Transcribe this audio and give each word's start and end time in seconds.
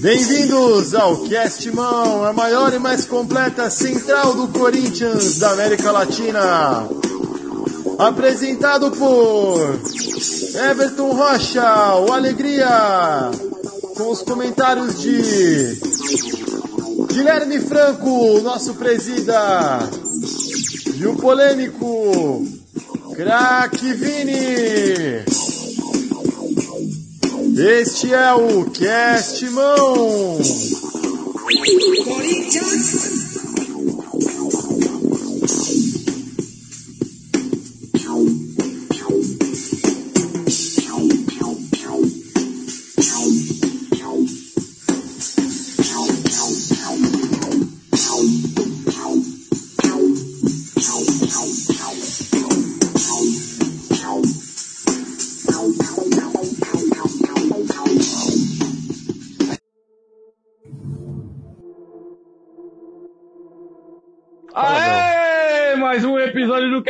Bem-vindos 0.00 0.94
ao 0.94 1.18
Cast 1.18 1.70
Mão, 1.70 2.24
a 2.24 2.32
maior 2.32 2.72
e 2.74 2.78
mais 2.78 3.06
completa 3.06 3.70
central 3.70 4.34
do 4.34 4.48
Corinthians 4.48 5.38
da 5.38 5.52
América 5.52 5.92
Latina. 5.92 6.88
Apresentado 7.98 8.90
por 8.90 9.78
Everton 10.70 11.12
Rocha, 11.12 11.94
o 11.96 12.12
Alegria, 12.12 13.30
com 13.96 14.10
os 14.10 14.22
comentários 14.22 15.00
de 15.00 15.78
Guilherme 17.06 17.60
Franco, 17.60 18.40
nosso 18.40 18.74
presida, 18.74 19.88
e 20.96 21.06
o 21.06 21.14
polêmico 21.14 22.44
Crack 23.14 23.92
Vini. 23.92 25.41
Este 27.54 28.14
é 28.14 28.32
o 28.32 28.64
Cast 28.70 29.44
Mão. 29.50 30.38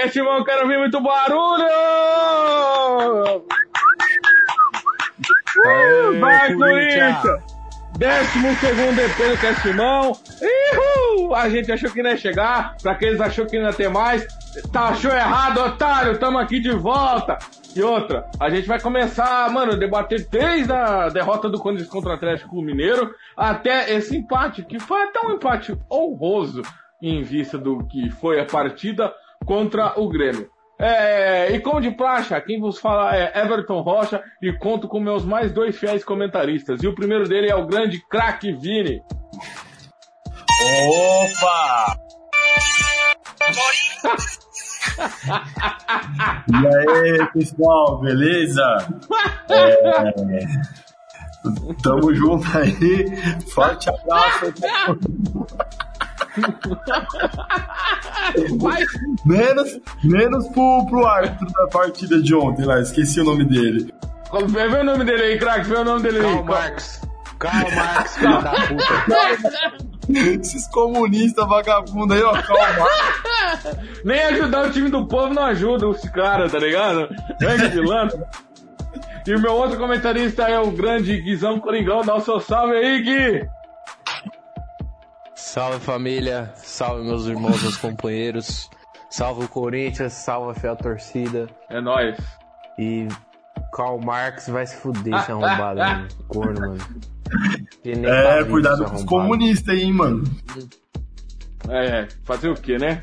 Corinthians. 0.02 0.14
Cashmão, 0.14 0.44
quero 0.44 0.62
ouvir 0.62 0.78
muito 0.78 1.00
barulho! 1.00 1.66
Uh, 5.58 6.20
vai, 6.20 6.54
Corinthians! 6.54 7.22
Décimo 7.98 8.54
segundo 8.56 8.98
EP 8.98 9.16
do 9.16 9.40
Cashmão. 9.40 10.12
Uhul! 10.40 11.34
A 11.34 11.48
gente 11.48 11.70
achou 11.70 11.90
que 11.90 12.02
não 12.02 12.10
ia 12.10 12.16
chegar, 12.16 12.76
pra 12.82 12.92
aqueles 12.92 13.20
achou 13.20 13.46
que 13.46 13.58
não 13.58 13.66
ia 13.66 13.72
ter 13.72 13.88
mais. 13.88 14.26
Tá, 14.72 14.88
achou 14.88 15.12
errado, 15.12 15.58
otário, 15.58 16.18
tamo 16.18 16.38
aqui 16.38 16.58
de 16.58 16.72
volta. 16.72 17.38
E 17.74 17.82
outra, 17.82 18.28
a 18.40 18.50
gente 18.50 18.66
vai 18.66 18.80
começar, 18.80 19.50
mano, 19.50 19.72
a 19.72 19.76
debater 19.76 20.26
desde 20.28 20.72
a 20.72 21.08
derrota 21.08 21.48
do 21.48 21.58
Corinthians 21.58 21.88
contra 21.88 22.10
o 22.10 22.14
Atlético 22.14 22.60
Mineiro 22.60 23.14
até 23.36 23.94
esse 23.94 24.16
empate, 24.16 24.62
que 24.62 24.78
foi 24.78 25.02
até 25.04 25.20
um 25.20 25.32
empate 25.32 25.78
honroso 25.90 26.62
em 27.00 27.22
vista 27.22 27.58
do 27.58 27.84
que 27.86 28.10
foi 28.10 28.40
a 28.40 28.44
partida 28.44 29.12
contra 29.44 29.98
o 30.00 30.08
Grêmio. 30.08 30.50
É, 30.78 31.52
e 31.52 31.60
como 31.60 31.80
de 31.80 31.92
praxe, 31.92 32.38
quem 32.40 32.58
vos 32.60 32.80
fala 32.80 33.14
é 33.16 33.40
Everton 33.40 33.82
Rocha 33.82 34.20
e 34.42 34.52
conto 34.52 34.88
com 34.88 34.98
meus 34.98 35.24
mais 35.24 35.52
dois 35.52 35.78
fiéis 35.78 36.04
comentaristas. 36.04 36.82
E 36.82 36.88
o 36.88 36.94
primeiro 36.94 37.28
dele 37.28 37.48
é 37.48 37.54
o 37.54 37.66
grande 37.66 38.04
craque 38.08 38.52
Vini. 38.52 39.00
Opa! 40.88 41.96
e 46.50 46.66
aí, 46.66 47.26
pessoal, 47.32 48.00
beleza? 48.00 48.62
É... 49.50 50.02
Tamo 51.82 52.14
junto 52.14 52.58
aí. 52.58 53.40
Forte 53.52 53.88
abraço. 53.88 54.52
menos, 59.24 59.80
menos 60.02 60.48
pro, 60.48 60.86
pro 60.86 61.06
árbitro 61.06 61.46
da 61.52 61.66
partida 61.68 62.20
de 62.20 62.34
ontem 62.34 62.64
lá, 62.64 62.80
esqueci 62.80 63.20
o 63.20 63.24
nome 63.24 63.44
dele. 63.44 63.92
Vê, 64.48 64.66
o 64.66 64.84
nome 64.84 65.04
dele 65.04 65.22
aí, 65.22 65.38
craque, 65.38 65.68
vê 65.68 65.76
o 65.76 65.84
nome 65.84 66.02
dele 66.02 66.24
aí. 66.24 66.42
Marx. 66.42 67.02
Karl 67.38 67.70
Marx, 67.74 68.16
filho 68.16 68.42
da 68.42 68.52
puta. 68.52 69.12
Esses 70.08 70.66
comunistas 70.68 71.46
vagabundos 71.46 72.16
aí, 72.16 72.22
ó, 72.22 72.32
calma. 72.32 72.88
Nem 74.04 74.20
ajudar 74.24 74.66
o 74.66 74.70
time 74.70 74.88
do 74.88 75.06
povo 75.06 75.34
não 75.34 75.44
ajuda 75.44 75.88
os 75.88 76.00
caras, 76.10 76.52
tá 76.52 76.58
ligado? 76.58 77.08
Grande 77.38 77.70
pilantra. 77.70 78.26
E 79.26 79.34
o 79.34 79.40
meu 79.40 79.52
outro 79.52 79.78
comentarista 79.78 80.44
é 80.44 80.58
o 80.58 80.70
grande 80.70 81.20
Guizão 81.20 81.60
Coringão. 81.60 82.02
Dá 82.02 82.16
o 82.16 82.20
seu 82.20 82.40
salve 82.40 82.74
aí, 82.74 83.02
Gui! 83.02 83.48
Salve 85.52 85.80
família, 85.80 86.50
salve 86.56 87.04
meus 87.04 87.26
irmãos, 87.26 87.60
meus 87.60 87.76
companheiros, 87.76 88.70
salve 89.10 89.44
o 89.44 89.48
Corinthians, 89.48 90.14
salve 90.14 90.52
a 90.52 90.54
fiel 90.54 90.74
torcida. 90.74 91.46
É 91.68 91.78
nóis. 91.78 92.16
E 92.78 93.06
Karl 93.70 93.98
Marx 93.98 94.48
vai 94.48 94.66
se 94.66 94.76
fuder, 94.76 95.12
esse 95.12 95.30
arrombado, 95.30 95.76
mano. 95.78 96.08
Corno, 96.26 96.58
mano. 96.58 96.78
É, 97.84 98.42
cuidado 98.44 98.86
com 98.86 98.94
os 98.94 99.04
comunistas 99.04 99.74
aí, 99.74 99.92
mano. 99.92 100.24
É, 101.68 102.08
fazer 102.24 102.48
o 102.48 102.54
que, 102.54 102.78
né? 102.78 103.02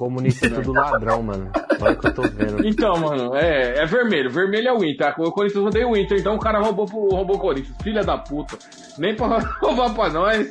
Comunista 0.00 0.46
é 0.46 0.48
tudo 0.48 0.72
ladrão, 0.72 1.22
mano. 1.22 1.50
Olha 1.78 1.92
o 1.92 1.98
que 1.98 2.06
eu 2.06 2.14
tô 2.14 2.22
vendo. 2.22 2.66
Então, 2.66 2.96
mano, 2.98 3.36
é, 3.36 3.80
é 3.80 3.84
vermelho. 3.84 4.30
Vermelho 4.30 4.68
é 4.68 4.72
o 4.72 4.82
Inter. 4.82 5.14
O 5.20 5.30
Corinthians 5.30 5.62
odeia 5.62 5.86
o 5.86 5.94
Inter, 5.94 6.18
então 6.18 6.36
o 6.36 6.38
cara 6.38 6.58
roubou, 6.58 6.86
roubou 6.86 7.36
o 7.36 7.38
Corinthians. 7.38 7.76
Filha 7.82 8.02
da 8.02 8.16
puta. 8.16 8.56
Nem 8.96 9.14
pra 9.14 9.26
roubar 9.60 9.92
pra 9.92 10.08
nós. 10.08 10.48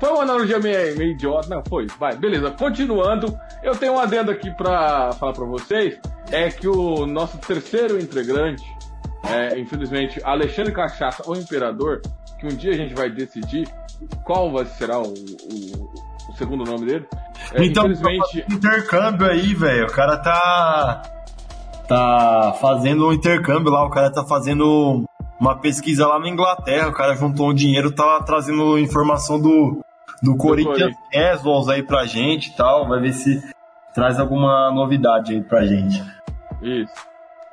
Foi 0.00 0.10
uma 0.10 0.22
analogia 0.22 0.58
meio, 0.58 0.98
meio 0.98 1.12
idiota. 1.12 1.48
Não, 1.48 1.62
foi. 1.68 1.86
Vai, 1.96 2.16
beleza. 2.16 2.50
Continuando, 2.50 3.38
eu 3.62 3.76
tenho 3.76 3.92
um 3.92 4.00
adendo 4.00 4.32
aqui 4.32 4.50
pra 4.50 5.12
falar 5.12 5.32
pra 5.32 5.44
vocês. 5.44 5.96
É 6.32 6.48
que 6.48 6.66
o 6.66 7.06
nosso 7.06 7.38
terceiro 7.38 8.00
integrante, 8.00 8.64
é, 9.30 9.56
infelizmente, 9.60 10.20
Alexandre 10.24 10.72
Cachaça, 10.72 11.22
o 11.24 11.36
Imperador, 11.36 12.02
que 12.40 12.46
um 12.46 12.56
dia 12.56 12.72
a 12.72 12.76
gente 12.76 12.94
vai 12.94 13.08
decidir 13.08 13.68
qual 14.24 14.50
vai 14.50 14.64
será 14.66 14.98
o, 14.98 15.08
o, 15.08 16.30
o 16.30 16.32
segundo 16.36 16.64
nome 16.64 16.86
dele. 16.86 17.06
É, 17.52 17.64
então, 17.64 17.90
infelizmente... 17.90 18.44
intercâmbio 18.50 19.30
aí, 19.30 19.54
velho. 19.54 19.86
O 19.86 19.92
cara 19.92 20.16
tá. 20.18 21.02
Tá 21.88 22.56
fazendo 22.60 23.08
um 23.08 23.12
intercâmbio 23.12 23.70
lá, 23.70 23.86
o 23.86 23.90
cara 23.90 24.10
tá 24.10 24.24
fazendo 24.24 25.04
uma 25.38 25.56
pesquisa 25.56 26.04
lá 26.04 26.18
na 26.18 26.28
Inglaterra. 26.28 26.88
O 26.88 26.92
cara 26.92 27.14
juntou 27.14 27.50
um 27.50 27.54
dinheiro, 27.54 27.94
tá 27.94 28.20
trazendo 28.22 28.76
informação 28.76 29.40
do, 29.40 29.80
do 30.20 30.36
Corinthians 30.36 30.96
Casuals 31.12 31.68
aí 31.68 31.84
pra 31.84 32.04
gente 32.04 32.50
e 32.50 32.56
tal. 32.56 32.88
Vai 32.88 33.00
ver 33.00 33.12
se 33.12 33.40
traz 33.94 34.18
alguma 34.18 34.72
novidade 34.72 35.34
aí 35.34 35.42
pra 35.42 35.64
gente. 35.64 36.02
Isso. 36.60 36.94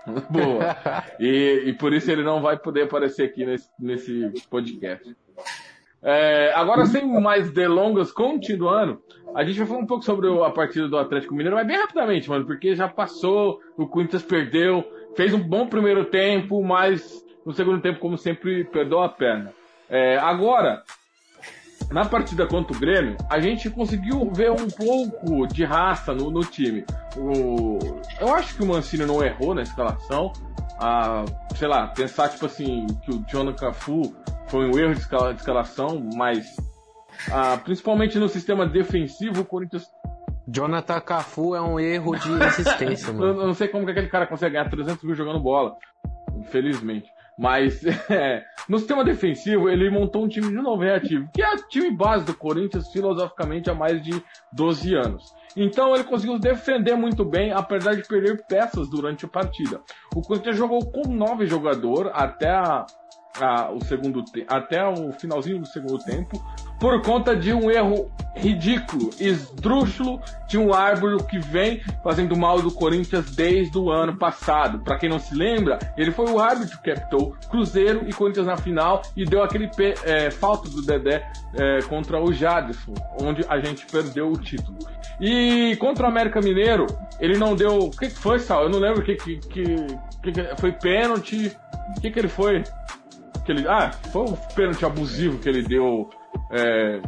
Boa. 0.29 0.75
e, 1.19 1.63
e 1.67 1.73
por 1.73 1.93
isso 1.93 2.11
ele 2.11 2.23
não 2.23 2.41
vai 2.41 2.57
poder 2.57 2.83
aparecer 2.83 3.23
aqui 3.23 3.45
nesse, 3.45 3.69
nesse 3.79 4.31
podcast. 4.49 5.15
É, 6.03 6.51
agora, 6.53 6.85
sem 6.85 7.07
mais 7.21 7.49
delongas, 7.51 8.11
continuando, 8.11 9.01
a 9.33 9.43
gente 9.43 9.57
vai 9.59 9.67
falar 9.67 9.79
um 9.79 9.87
pouco 9.87 10.03
sobre 10.03 10.27
a 10.43 10.49
partida 10.49 10.87
do 10.87 10.97
Atlético 10.97 11.33
Mineiro, 11.33 11.55
mas 11.55 11.65
bem 11.65 11.77
rapidamente, 11.77 12.29
mano, 12.29 12.45
porque 12.45 12.75
já 12.75 12.87
passou, 12.89 13.59
o 13.77 13.87
Corinthians 13.87 14.23
perdeu, 14.23 14.83
fez 15.15 15.33
um 15.33 15.39
bom 15.39 15.67
primeiro 15.67 16.05
tempo, 16.05 16.61
mas 16.61 17.23
no 17.45 17.53
segundo 17.53 17.81
tempo, 17.81 17.99
como 17.99 18.17
sempre, 18.17 18.65
perdeu 18.65 19.01
a 19.01 19.09
perna. 19.09 19.53
É, 19.89 20.17
agora, 20.17 20.83
na 21.91 22.05
partida 22.05 22.47
contra 22.47 22.75
o 22.75 22.79
Grêmio, 22.79 23.17
a 23.29 23.39
gente 23.39 23.69
conseguiu 23.69 24.31
ver 24.33 24.51
um 24.51 24.67
pouco 24.69 25.47
de 25.47 25.63
raça 25.63 26.13
no, 26.13 26.31
no 26.31 26.41
time. 26.41 26.85
O, 27.17 27.79
eu 28.19 28.33
acho 28.33 28.55
que 28.55 28.63
o 28.63 28.67
Mancini 28.67 29.05
não 29.05 29.23
errou 29.23 29.53
na 29.53 29.61
escalação. 29.61 30.31
A, 30.79 31.23
sei 31.55 31.67
lá, 31.67 31.87
pensar 31.87 32.29
tipo 32.29 32.45
assim, 32.45 32.87
que 33.03 33.11
o 33.11 33.23
Jonathan 33.27 33.67
Cafu 33.67 34.15
foi 34.53 34.69
um 34.69 34.77
erro 34.77 34.93
de, 34.93 34.99
escala, 34.99 35.33
de 35.33 35.39
escalação, 35.39 35.99
mas 36.15 36.55
ah, 37.31 37.57
principalmente 37.57 38.19
no 38.19 38.29
sistema 38.29 38.67
defensivo, 38.67 39.41
o 39.41 39.45
Corinthians. 39.45 39.83
Jonathan 40.47 41.01
Cafu 41.01 41.55
é 41.55 41.61
um 41.61 41.79
erro 41.79 42.15
de 42.15 42.31
assistência, 42.43 43.11
mano. 43.11 43.41
Eu 43.41 43.47
não 43.47 43.55
sei 43.55 43.67
como 43.67 43.83
que 43.83 43.91
aquele 43.91 44.09
cara 44.09 44.27
consegue 44.27 44.53
ganhar 44.53 44.69
300 44.69 45.03
mil 45.03 45.15
jogando 45.15 45.39
bola, 45.39 45.75
infelizmente. 46.37 47.09
Mas 47.35 47.83
é, 48.11 48.43
no 48.69 48.77
sistema 48.77 49.03
defensivo, 49.03 49.67
ele 49.67 49.89
montou 49.89 50.23
um 50.23 50.27
time 50.27 50.49
de 50.49 50.53
novo 50.53 50.83
reativo, 50.83 51.27
que 51.33 51.41
é 51.41 51.51
o 51.51 51.67
time 51.67 51.89
base 51.89 52.23
do 52.23 52.35
Corinthians 52.35 52.91
filosoficamente 52.91 53.71
há 53.71 53.73
mais 53.73 54.03
de 54.03 54.23
12 54.51 54.93
anos. 54.93 55.33
Então 55.57 55.95
ele 55.95 56.03
conseguiu 56.03 56.37
defender 56.37 56.95
muito 56.95 57.25
bem, 57.25 57.51
apesar 57.51 57.95
de 57.95 58.07
perder 58.07 58.45
peças 58.45 58.87
durante 58.87 59.25
a 59.25 59.27
partida. 59.27 59.81
O 60.15 60.21
Corinthians 60.21 60.57
jogou 60.57 60.91
com 60.91 61.09
nove 61.09 61.47
jogadores 61.47 62.11
até 62.13 62.51
a 62.51 62.85
a, 63.39 63.71
o 63.71 63.83
segundo 63.83 64.23
até 64.47 64.85
o 64.85 65.11
finalzinho 65.13 65.59
do 65.59 65.65
segundo 65.65 65.97
tempo 65.99 66.43
por 66.79 67.01
conta 67.01 67.35
de 67.35 67.53
um 67.53 67.71
erro 67.71 68.11
ridículo, 68.35 69.09
esdrúxulo 69.19 70.19
de 70.47 70.57
um 70.57 70.73
árbitro 70.73 71.23
que 71.25 71.39
vem 71.39 71.81
fazendo 72.03 72.35
mal 72.35 72.61
do 72.61 72.71
Corinthians 72.71 73.33
desde 73.35 73.77
o 73.77 73.89
ano 73.89 74.17
passado. 74.17 74.79
Para 74.79 74.97
quem 74.97 75.07
não 75.07 75.19
se 75.19 75.33
lembra, 75.33 75.79
ele 75.95 76.11
foi 76.11 76.29
o 76.29 76.39
árbitro 76.39 76.77
que 76.81 76.91
apitou 76.91 77.35
Cruzeiro 77.49 78.03
e 78.07 78.11
Corinthians 78.11 78.47
na 78.47 78.57
final 78.57 79.01
e 79.15 79.23
deu 79.23 79.43
aquele 79.43 79.69
é, 80.03 80.29
falta 80.29 80.69
do 80.69 80.81
Dedé 80.81 81.25
é, 81.55 81.79
contra 81.83 82.21
o 82.21 82.33
Jadson, 82.33 82.93
onde 83.21 83.45
a 83.47 83.59
gente 83.59 83.85
perdeu 83.85 84.29
o 84.29 84.37
título. 84.37 84.77
E 85.21 85.75
contra 85.77 86.05
o 86.05 86.09
América 86.09 86.41
Mineiro, 86.41 86.87
ele 87.19 87.37
não 87.37 87.55
deu. 87.55 87.77
O 87.77 87.91
que, 87.91 88.07
que 88.07 88.19
foi, 88.19 88.39
Sal? 88.39 88.63
Eu 88.63 88.69
não 88.69 88.79
lembro 88.79 89.01
o 89.01 89.05
que, 89.05 89.15
que, 89.15 89.37
que, 89.37 89.63
que, 90.21 90.55
foi 90.59 90.71
pênalti. 90.71 91.55
O 91.95 92.01
que, 92.01 92.11
que 92.11 92.19
ele 92.19 92.27
foi? 92.27 92.63
Que 93.45 93.51
ele, 93.51 93.67
ah, 93.67 93.91
foi 94.11 94.23
um 94.23 94.35
pênalti 94.55 94.85
abusivo 94.85 95.39
que 95.39 95.49
ele 95.49 95.63
deu 95.63 96.09
é, 96.51 97.01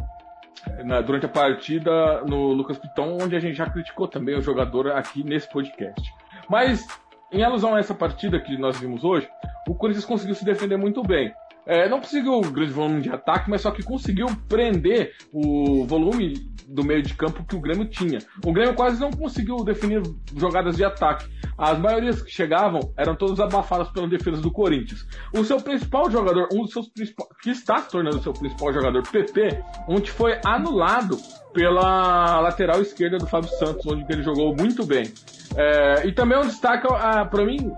na, 0.84 1.00
durante 1.00 1.26
a 1.26 1.28
partida 1.28 2.22
no 2.24 2.52
Lucas 2.52 2.78
Piton, 2.78 3.18
onde 3.20 3.36
a 3.36 3.40
gente 3.40 3.56
já 3.56 3.68
criticou 3.68 4.06
também 4.06 4.36
o 4.36 4.42
jogador 4.42 4.92
aqui 4.92 5.24
nesse 5.24 5.48
podcast. 5.50 6.12
Mas, 6.48 6.86
em 7.32 7.42
alusão 7.42 7.74
a 7.74 7.78
essa 7.78 7.94
partida 7.94 8.40
que 8.40 8.56
nós 8.56 8.78
vimos 8.78 9.04
hoje, 9.04 9.28
o 9.68 9.74
Corinthians 9.74 10.04
conseguiu 10.04 10.34
se 10.34 10.44
defender 10.44 10.76
muito 10.76 11.02
bem. 11.02 11.32
É, 11.66 11.88
não 11.88 11.98
conseguiu 11.98 12.40
grande 12.42 12.72
volume 12.72 13.00
de 13.00 13.10
ataque, 13.10 13.50
mas 13.50 13.60
só 13.60 13.72
que 13.72 13.82
conseguiu 13.82 14.26
prender 14.48 15.12
o 15.32 15.84
volume 15.84 16.34
do 16.66 16.84
meio 16.84 17.02
de 17.02 17.14
campo 17.14 17.44
que 17.44 17.54
o 17.54 17.60
Grêmio 17.60 17.88
tinha. 17.88 18.18
O 18.44 18.52
Grêmio 18.52 18.74
quase 18.74 19.00
não 19.00 19.10
conseguiu 19.10 19.56
definir 19.64 20.02
jogadas 20.36 20.76
de 20.76 20.84
ataque. 20.84 21.26
As 21.56 21.78
maiorias 21.78 22.20
que 22.20 22.30
chegavam 22.30 22.92
eram 22.96 23.14
todas 23.14 23.40
abafadas 23.40 23.88
pela 23.90 24.08
defesa 24.08 24.40
do 24.40 24.50
Corinthians. 24.50 25.06
O 25.32 25.44
seu 25.44 25.60
principal 25.60 26.10
jogador, 26.10 26.48
um 26.52 26.62
dos 26.62 26.72
seus 26.72 26.88
principais, 26.88 27.28
que 27.40 27.50
está 27.50 27.78
se 27.78 27.90
tornando 27.90 28.18
o 28.18 28.22
seu 28.22 28.32
principal 28.32 28.72
jogador, 28.72 29.02
PP, 29.08 29.62
onde 29.88 30.10
foi 30.10 30.38
anulado 30.44 31.16
pela 31.54 32.40
lateral 32.40 32.82
esquerda 32.82 33.16
do 33.16 33.26
Fábio 33.26 33.48
Santos, 33.48 33.86
onde 33.86 34.04
ele 34.12 34.22
jogou 34.22 34.54
muito 34.54 34.84
bem. 34.84 35.10
É, 35.56 36.06
e 36.06 36.12
também 36.12 36.38
um 36.38 36.42
destaque, 36.42 36.86
ah, 36.90 37.24
para 37.24 37.44
mim, 37.46 37.72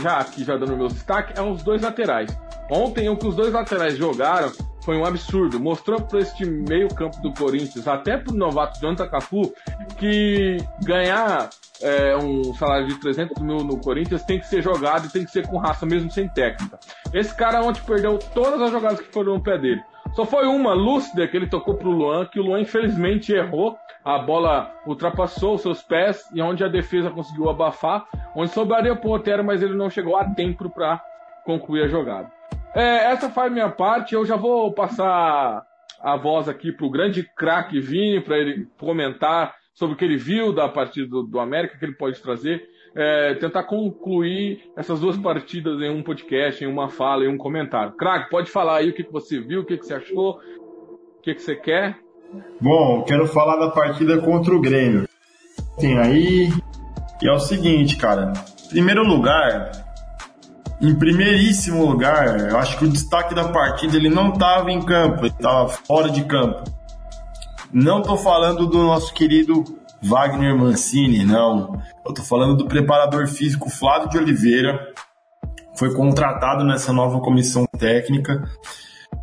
já 0.00 0.18
aqui 0.18 0.44
já 0.44 0.56
dando 0.56 0.76
meus 0.76 0.92
destaques, 0.92 1.36
é 1.36 1.42
os 1.42 1.62
dois 1.62 1.82
laterais. 1.82 2.30
Ontem, 2.70 3.08
o 3.08 3.16
que 3.16 3.26
os 3.26 3.34
dois 3.34 3.52
laterais 3.52 3.96
jogaram 3.96 4.52
foi 4.86 4.96
um 4.96 5.04
absurdo. 5.04 5.58
Mostrou 5.58 6.00
para 6.00 6.20
este 6.20 6.46
meio-campo 6.46 7.20
do 7.20 7.34
Corinthians, 7.34 7.88
até 7.88 8.16
para 8.16 8.32
o 8.32 8.36
novato 8.36 8.80
Jonathan 8.80 9.08
Cafu, 9.08 9.52
que 9.98 10.58
ganhar 10.84 11.50
é, 11.82 12.16
um 12.16 12.54
salário 12.54 12.86
de 12.86 12.94
300 13.00 13.42
mil 13.42 13.58
no 13.58 13.78
Corinthians 13.80 14.22
tem 14.22 14.38
que 14.38 14.46
ser 14.46 14.62
jogado 14.62 15.06
e 15.06 15.10
tem 15.10 15.24
que 15.24 15.30
ser 15.32 15.44
com 15.48 15.58
raça, 15.58 15.84
mesmo 15.84 16.08
sem 16.08 16.28
técnica. 16.28 16.78
Esse 17.12 17.36
cara 17.36 17.62
ontem 17.62 17.82
perdeu 17.84 18.16
todas 18.32 18.62
as 18.62 18.70
jogadas 18.70 19.00
que 19.00 19.12
foram 19.12 19.34
no 19.34 19.42
pé 19.42 19.58
dele. 19.58 19.82
Só 20.14 20.24
foi 20.24 20.46
uma 20.46 20.72
lúcida 20.72 21.26
que 21.26 21.36
ele 21.36 21.48
tocou 21.48 21.74
pro 21.74 21.90
Luan, 21.90 22.24
que 22.24 22.38
o 22.38 22.44
Luan 22.44 22.60
infelizmente 22.60 23.32
errou. 23.32 23.76
A 24.04 24.20
bola 24.20 24.72
ultrapassou 24.86 25.56
os 25.56 25.62
seus 25.62 25.82
pés 25.82 26.30
e 26.32 26.40
onde 26.40 26.62
a 26.62 26.68
defesa 26.68 27.10
conseguiu 27.10 27.50
abafar, 27.50 28.06
onde 28.36 28.52
sobraria 28.52 28.92
o 28.92 29.00
ponteiro, 29.00 29.42
mas 29.42 29.60
ele 29.62 29.74
não 29.74 29.90
chegou 29.90 30.16
a 30.16 30.24
tempo 30.24 30.70
para 30.70 31.02
concluir 31.44 31.82
a 31.82 31.88
jogada. 31.88 32.35
É, 32.76 33.10
essa 33.10 33.32
a 33.34 33.48
minha 33.48 33.70
parte. 33.70 34.14
Eu 34.14 34.26
já 34.26 34.36
vou 34.36 34.70
passar 34.70 35.64
a 35.98 36.16
voz 36.16 36.46
aqui 36.46 36.70
pro 36.70 36.90
grande 36.90 37.26
craque 37.34 37.80
Vini 37.80 38.20
para 38.20 38.36
ele 38.36 38.68
comentar 38.78 39.54
sobre 39.72 39.94
o 39.94 39.98
que 39.98 40.04
ele 40.04 40.18
viu 40.18 40.52
da 40.52 40.68
partida 40.68 41.06
do, 41.08 41.22
do 41.22 41.40
América, 41.40 41.78
que 41.78 41.84
ele 41.84 41.96
pode 41.96 42.20
trazer. 42.20 42.62
É, 42.94 43.34
tentar 43.34 43.64
concluir 43.64 44.70
essas 44.76 45.00
duas 45.00 45.16
partidas 45.16 45.80
em 45.80 45.90
um 45.90 46.02
podcast, 46.02 46.62
em 46.62 46.66
uma 46.66 46.88
fala, 46.88 47.24
em 47.24 47.28
um 47.28 47.36
comentário. 47.36 47.92
Crack, 47.92 48.30
pode 48.30 48.50
falar 48.50 48.76
aí 48.76 48.90
o 48.90 48.94
que, 48.94 49.04
que 49.04 49.12
você 49.12 49.40
viu, 49.40 49.60
o 49.60 49.64
que, 49.64 49.76
que 49.76 49.84
você 49.84 49.94
achou, 49.94 50.38
o 50.38 51.22
que, 51.22 51.34
que 51.34 51.42
você 51.42 51.56
quer. 51.56 51.98
Bom, 52.60 53.04
quero 53.04 53.26
falar 53.26 53.56
da 53.56 53.70
partida 53.70 54.18
contra 54.18 54.54
o 54.54 54.60
Grêmio. 54.60 55.06
Tem 55.78 55.98
aí. 55.98 56.48
E 57.22 57.28
é 57.28 57.32
o 57.32 57.38
seguinte, 57.38 57.96
cara. 57.96 58.32
Primeiro 58.70 59.02
lugar, 59.02 59.85
em 60.80 60.94
primeiríssimo 60.94 61.84
lugar, 61.86 62.50
eu 62.50 62.58
acho 62.58 62.78
que 62.78 62.84
o 62.84 62.88
destaque 62.88 63.34
da 63.34 63.48
partida 63.48 63.96
ele 63.96 64.10
não 64.10 64.32
estava 64.32 64.70
em 64.70 64.82
campo, 64.82 65.20
ele 65.20 65.28
estava 65.28 65.68
fora 65.68 66.10
de 66.10 66.24
campo. 66.24 66.64
Não 67.72 68.00
estou 68.00 68.16
falando 68.16 68.66
do 68.66 68.78
nosso 68.78 69.12
querido 69.12 69.64
Wagner 70.02 70.56
Mancini, 70.56 71.24
não. 71.24 71.80
Eu 72.04 72.10
estou 72.10 72.24
falando 72.24 72.56
do 72.56 72.66
preparador 72.66 73.26
físico 73.26 73.70
Flávio 73.70 74.08
de 74.10 74.18
Oliveira, 74.18 74.92
foi 75.76 75.94
contratado 75.94 76.64
nessa 76.64 76.92
nova 76.92 77.20
comissão 77.20 77.66
técnica. 77.78 78.42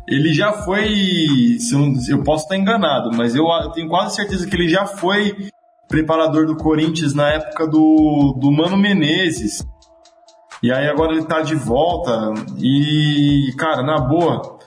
Ele 0.08 0.32
já 0.34 0.52
foi, 0.52 1.58
eu, 2.08 2.22
posso 2.22 2.44
estar 2.44 2.56
enganado, 2.56 3.10
mas 3.16 3.34
eu, 3.34 3.46
tenho 3.72 3.88
quase 3.88 4.16
certeza 4.16 4.46
que 4.46 4.54
ele 4.54 4.68
já 4.68 4.86
foi 4.86 5.48
preparador 5.88 6.46
do 6.46 6.56
Corinthians 6.56 7.14
na 7.14 7.28
época 7.30 7.66
do, 7.66 8.36
do 8.38 8.50
Mano 8.50 8.76
Menezes. 8.76 9.64
E 10.64 10.72
aí 10.72 10.88
agora 10.88 11.12
ele 11.12 11.26
tá 11.26 11.42
de 11.42 11.54
volta 11.54 12.32
e, 12.58 13.52
cara, 13.58 13.82
na 13.82 13.98
boa, 13.98 14.58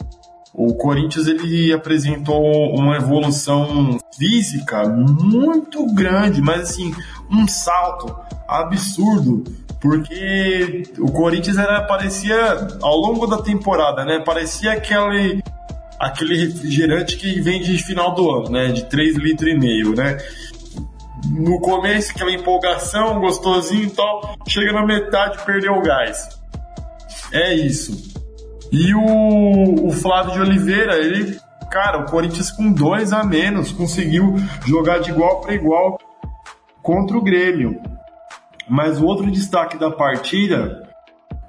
o 0.54 0.76
Corinthians 0.76 1.26
ele 1.26 1.74
apresentou 1.74 2.40
uma 2.76 2.98
evolução 2.98 3.98
física 4.16 4.88
muito 4.88 5.92
grande, 5.96 6.40
mas 6.40 6.70
assim, 6.70 6.94
um 7.32 7.48
salto 7.48 8.16
absurdo, 8.48 9.44
porque 9.82 10.84
o 11.00 11.12
Corinthians 11.12 11.58
era 11.58 11.82
parecia 11.82 12.68
ao 12.80 12.96
longo 12.96 13.26
da 13.26 13.42
temporada, 13.42 14.06
né? 14.06 14.20
Parecia 14.20 14.74
aquele 14.74 15.42
aquele 16.00 16.46
refrigerante 16.46 17.18
que 17.18 17.42
vem 17.42 17.60
de 17.60 17.76
final 17.80 18.14
do 18.14 18.30
ano, 18.30 18.52
né? 18.52 18.68
De 18.68 18.86
3 18.86 19.16
litros 19.16 19.52
e 19.52 19.58
meio, 19.58 19.96
né? 19.96 20.20
No 21.32 21.60
começo, 21.60 22.12
aquela 22.12 22.32
empolgação, 22.32 23.20
gostosinho 23.20 23.84
e 23.84 23.90
tal, 23.90 24.36
chega 24.48 24.72
na 24.72 24.86
metade, 24.86 25.44
perdeu 25.46 25.74
o 25.74 25.82
gás. 25.82 26.30
É 27.32 27.54
isso. 27.54 28.16
E 28.72 28.94
o, 28.94 29.88
o 29.88 29.92
Flávio 29.92 30.34
de 30.34 30.40
Oliveira, 30.40 30.98
ele, 30.98 31.40
cara, 31.72 32.00
o 32.00 32.06
Corinthians 32.06 32.52
com 32.52 32.72
dois 32.72 33.14
a 33.14 33.24
menos 33.24 33.72
conseguiu 33.72 34.36
jogar 34.66 35.00
de 35.00 35.12
igual 35.12 35.42
para 35.42 35.54
igual 35.54 35.98
contra 36.82 37.18
o 37.18 37.24
Grêmio. 37.24 37.80
Mas 38.70 39.00
o 39.00 39.06
outro 39.06 39.32
destaque 39.32 39.78
da 39.78 39.92
partida 39.92 40.88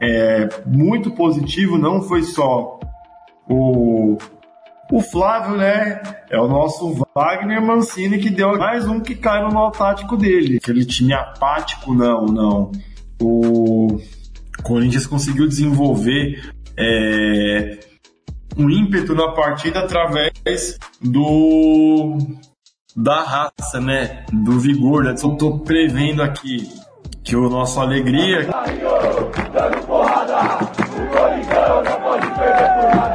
é 0.01 0.49
muito 0.65 1.11
positivo, 1.11 1.77
não 1.77 2.03
foi 2.03 2.23
só 2.23 2.79
o 3.49 4.17
o 4.91 5.01
Flávio, 5.01 5.57
né, 5.57 6.01
é 6.31 6.41
o 6.41 6.49
nosso 6.49 7.05
Wagner 7.15 7.61
Mancini 7.61 8.19
que 8.19 8.31
deu 8.31 8.57
mais 8.57 8.87
um 8.89 9.01
que 9.01 9.15
cai 9.15 9.43
no 9.43 9.51
nó 9.51 9.71
tático 9.71 10.17
dele. 10.17 10.59
Aquele 10.63 10.85
time 10.85 11.13
apático, 11.13 11.95
não, 11.95 12.25
não. 12.27 12.73
O 13.21 13.99
Corinthians 14.63 15.07
conseguiu 15.07 15.47
desenvolver 15.47 16.53
é, 16.79 17.79
um 18.57 18.71
ímpeto 18.71 19.15
na 19.15 19.33
partida 19.33 19.81
através 19.81 20.79
do 21.01 22.19
da 22.97 23.23
raça, 23.23 23.81
né, 23.81 24.25
do 24.33 24.59
vigor. 24.59 25.05
Né? 25.05 25.15
Eu 25.23 25.37
tô 25.37 25.59
prevendo 25.59 26.23
aqui 26.23 26.69
que 27.23 27.37
o 27.37 27.49
nosso 27.51 27.81
alegria. 27.81 28.49
Dando 29.53 29.87
porrada, 29.87 30.39
o 30.39 31.09
não 31.85 32.01
pode 32.01 32.27
perder 32.27 32.69
por 32.75 32.97
nada. 32.97 33.08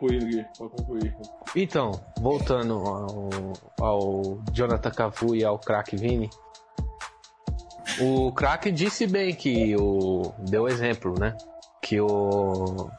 Concluir, 0.00 0.24
Gui. 0.24 0.46
Pode 0.56 0.70
concluir. 0.70 1.16
Então, 1.54 1.92
voltando 2.18 2.74
ao, 2.74 3.30
ao 3.78 4.42
Jonathan 4.50 4.90
Cafu 4.90 5.34
e 5.34 5.44
ao 5.44 5.58
craque 5.58 5.94
Vini. 5.94 6.30
O 8.00 8.32
craque 8.32 8.72
disse 8.72 9.06
bem 9.06 9.34
que 9.34 9.76
o. 9.76 10.32
Deu 10.38 10.66
exemplo, 10.66 11.14
né? 11.18 11.36
Que 11.82 12.00
o. 12.00 12.90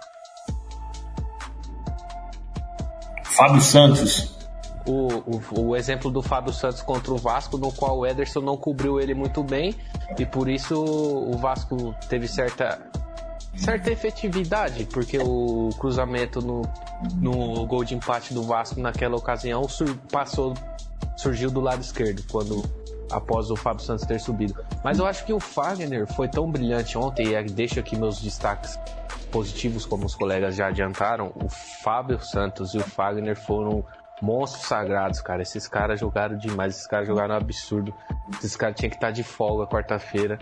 Fábio 3.24 3.62
Santos. 3.62 4.39
O, 4.86 5.08
o, 5.08 5.70
o 5.70 5.75
exemplo 5.75 6.12
do 6.12 6.22
Fábio 6.22 6.53
Santos 6.53 6.84
contra 6.84 7.12
o 7.13 7.17
Vasco, 7.17 7.58
no 7.58 7.72
qual 7.72 7.98
o 7.98 8.05
Ederson 8.05 8.41
não 8.41 8.58
cobriu 8.58 9.00
ele 9.00 9.15
muito 9.15 9.43
bem, 9.43 9.75
e 10.20 10.25
por 10.25 10.50
isso 10.50 10.84
o 10.84 11.38
Vasco 11.38 11.96
teve 12.10 12.27
certa 12.27 12.79
certa 13.55 13.91
efetividade, 13.91 14.86
porque 14.86 15.17
o 15.20 15.70
cruzamento 15.77 16.41
no, 16.41 16.62
no 17.15 17.65
gol 17.65 17.84
de 17.84 17.96
empate 17.96 18.34
do 18.34 18.43
Vasco 18.43 18.79
naquela 18.79 19.15
ocasião 19.15 19.67
sur, 19.67 19.96
passou, 20.12 20.53
surgiu 21.17 21.51
do 21.51 21.60
lado 21.60 21.81
esquerdo, 21.81 22.24
quando 22.31 22.63
após 23.12 23.51
o 23.51 23.55
Fábio 23.55 23.84
Santos 23.84 24.05
ter 24.05 24.20
subido. 24.20 24.55
Mas 24.84 25.00
eu 25.00 25.05
acho 25.05 25.25
que 25.25 25.34
o 25.34 25.39
Fagner 25.39 26.08
foi 26.13 26.27
tão 26.27 26.50
brilhante 26.50 26.98
ontem, 26.98 27.34
e 27.34 27.43
deixo 27.43 27.79
aqui 27.79 27.96
meus 27.98 28.22
destaques 28.22 28.79
positivos, 29.31 29.86
como 29.86 30.05
os 30.05 30.15
colegas 30.15 30.55
já 30.55 30.67
adiantaram. 30.67 31.31
O 31.36 31.50
Fábio 31.84 32.22
Santos 32.24 32.74
e 32.74 32.77
o 32.77 32.81
Fagner 32.81 33.36
foram 33.36 33.84
monstros 34.22 34.65
sagrados, 34.65 35.22
cara. 35.22 35.41
Esses 35.41 35.67
caras 35.67 36.00
jogaram 36.00 36.38
demais, 36.38 36.75
esses 36.75 36.88
caras 36.88 37.08
jogaram 37.08 37.36
um 37.36 37.38
absurdo. 37.38 37.93
Esses 38.38 38.55
caras 38.55 38.75
tinham 38.77 38.89
que 38.89 38.96
estar 38.96 39.12
de 39.12 39.24
folga 39.24 39.67
quarta-feira 39.67 40.39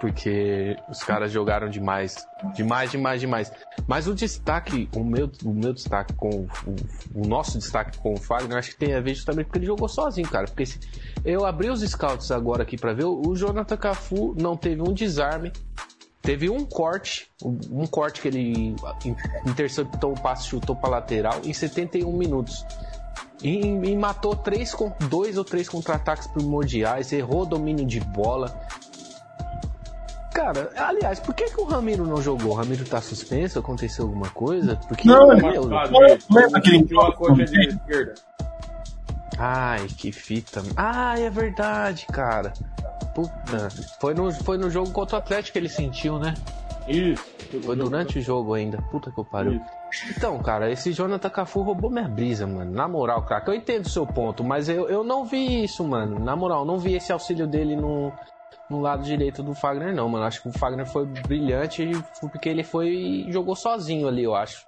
porque 0.00 0.76
os 0.88 1.04
caras 1.04 1.30
jogaram 1.30 1.68
demais. 1.68 2.26
Demais, 2.54 2.90
demais, 2.90 3.20
demais. 3.20 3.52
Mas 3.86 4.08
o 4.08 4.14
destaque, 4.14 4.88
o 4.96 5.04
meu, 5.04 5.30
o 5.44 5.52
meu 5.52 5.74
destaque 5.74 6.14
com. 6.14 6.28
O, 6.30 6.48
o 7.14 7.28
nosso 7.28 7.58
destaque 7.58 7.98
com 7.98 8.14
o 8.14 8.16
Fagner, 8.16 8.56
acho 8.56 8.70
que 8.70 8.78
tem 8.78 8.94
a 8.94 9.00
ver 9.00 9.14
justamente 9.14 9.46
porque 9.46 9.58
ele 9.58 9.66
jogou 9.66 9.88
sozinho, 9.88 10.28
cara. 10.28 10.46
Porque 10.46 10.64
se, 10.64 10.80
eu 11.22 11.44
abri 11.44 11.68
os 11.68 11.82
scouts 11.82 12.30
agora 12.30 12.62
aqui 12.62 12.78
para 12.78 12.94
ver, 12.94 13.04
o 13.04 13.36
Jonathan 13.36 13.76
Cafu 13.76 14.34
não 14.40 14.56
teve 14.56 14.80
um 14.80 14.92
desarme. 14.92 15.52
Teve 16.22 16.50
um 16.50 16.66
corte, 16.66 17.30
um 17.42 17.86
corte 17.86 18.20
que 18.20 18.28
ele 18.28 18.76
interceptou 19.46 20.12
o 20.12 20.20
passe, 20.20 20.48
chutou 20.48 20.76
para 20.76 20.90
lateral 20.90 21.40
em 21.44 21.52
71 21.52 22.14
minutos. 22.14 22.64
E, 23.42 23.58
e, 23.58 23.96
matou 23.96 24.36
três, 24.36 24.76
dois 25.08 25.38
ou 25.38 25.44
três 25.44 25.66
contra-ataques 25.66 26.26
primordiais, 26.26 27.10
errou 27.10 27.46
domínio 27.46 27.86
de 27.86 27.98
bola, 28.00 28.54
Cara, 30.40 30.70
aliás, 30.74 31.20
por 31.20 31.34
que, 31.34 31.50
que 31.50 31.60
o 31.60 31.64
Ramiro 31.64 32.06
não 32.06 32.22
jogou? 32.22 32.52
O 32.52 32.54
Ramiro 32.54 32.82
tá 32.86 32.98
suspenso? 33.02 33.58
Aconteceu 33.58 34.06
alguma 34.06 34.30
coisa? 34.30 34.74
Porque 34.88 35.06
não, 35.06 35.30
ele 35.34 35.42
meu, 35.42 35.64
lembra 35.64 36.60
que 36.62 36.70
ele 36.76 36.88
a 36.98 37.12
coxa 37.12 37.44
de 37.44 37.68
esquerda. 37.68 38.14
Ai, 39.38 39.86
que 39.98 40.10
fita. 40.10 40.62
Ai, 40.74 41.24
é 41.24 41.30
verdade, 41.30 42.06
cara. 42.06 42.54
Puta. 43.14 43.68
Foi 44.00 44.14
no, 44.14 44.32
foi 44.32 44.56
no 44.56 44.70
jogo 44.70 44.90
contra 44.92 45.16
o 45.16 45.18
Atlético 45.18 45.52
que 45.52 45.58
ele 45.58 45.68
sentiu, 45.68 46.18
né? 46.18 46.32
Isso. 46.88 47.22
Foi 47.62 47.76
durante 47.76 48.18
o 48.18 48.22
jogo 48.22 48.54
ainda. 48.54 48.80
Puta 48.90 49.10
que 49.10 49.20
eu 49.20 49.24
pariu. 49.26 49.60
Então, 50.08 50.38
cara, 50.38 50.70
esse 50.72 50.90
Jonathan 50.90 51.28
Cafu 51.28 51.60
roubou 51.60 51.90
minha 51.90 52.08
brisa, 52.08 52.46
mano. 52.46 52.72
Na 52.72 52.88
moral, 52.88 53.26
cara, 53.26 53.44
eu 53.48 53.54
entendo 53.54 53.84
o 53.84 53.90
seu 53.90 54.06
ponto, 54.06 54.42
mas 54.42 54.70
eu, 54.70 54.88
eu 54.88 55.04
não 55.04 55.26
vi 55.26 55.64
isso, 55.64 55.84
mano. 55.84 56.18
Na 56.18 56.34
moral, 56.34 56.64
não 56.64 56.78
vi 56.78 56.94
esse 56.94 57.12
auxílio 57.12 57.46
dele 57.46 57.76
no, 57.76 58.10
no 58.70 58.80
lado 58.80 59.02
direito 59.02 59.42
do 59.42 59.54
Fagner, 59.54 59.94
não, 59.94 60.08
mano. 60.08 60.24
Acho 60.24 60.42
que 60.42 60.48
o 60.48 60.52
Fagner 60.52 60.86
foi 60.86 61.04
brilhante 61.04 61.90
porque 62.20 62.48
ele 62.48 62.62
foi 62.62 63.26
jogou 63.28 63.56
sozinho 63.56 64.06
ali, 64.06 64.22
eu 64.22 64.34
acho. 64.34 64.64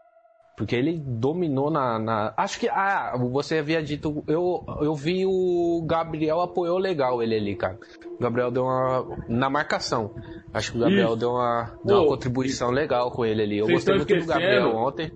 Porque 0.56 0.76
ele 0.76 0.98
dominou 0.98 1.70
na, 1.70 1.98
na. 1.98 2.34
Acho 2.36 2.60
que. 2.60 2.68
Ah, 2.68 3.14
você 3.16 3.58
havia 3.58 3.82
dito. 3.82 4.22
Eu, 4.28 4.64
eu 4.82 4.94
vi 4.94 5.24
o 5.24 5.82
Gabriel 5.86 6.42
apoiou 6.42 6.76
legal 6.76 7.22
ele 7.22 7.34
ali, 7.34 7.56
cara. 7.56 7.78
O 8.18 8.22
Gabriel 8.22 8.50
deu 8.50 8.64
uma. 8.64 9.16
Na 9.28 9.48
marcação. 9.48 10.14
Acho 10.52 10.72
que 10.72 10.76
o 10.76 10.80
Gabriel 10.80 11.08
Isso. 11.08 11.16
deu 11.16 11.30
uma, 11.30 11.72
deu 11.82 11.96
uma 12.00 12.06
contribuição 12.06 12.70
legal 12.70 13.10
com 13.10 13.24
ele 13.24 13.42
ali. 13.42 13.58
Eu 13.58 13.66
gostei 13.66 13.96
muito 13.96 14.14
do 14.14 14.26
Gabriel 14.26 14.76
ontem. 14.76 15.10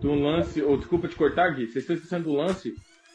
Do 0.00 0.14
lance. 0.14 0.62
Oh, 0.62 0.76
desculpa 0.76 1.08
te 1.08 1.16
cortar, 1.16 1.50
Gui. 1.50 1.66
Vocês 1.66 1.82
estão 1.82 1.96
esquecendo 1.96 2.24
do 2.30 2.32
lance 2.34 2.72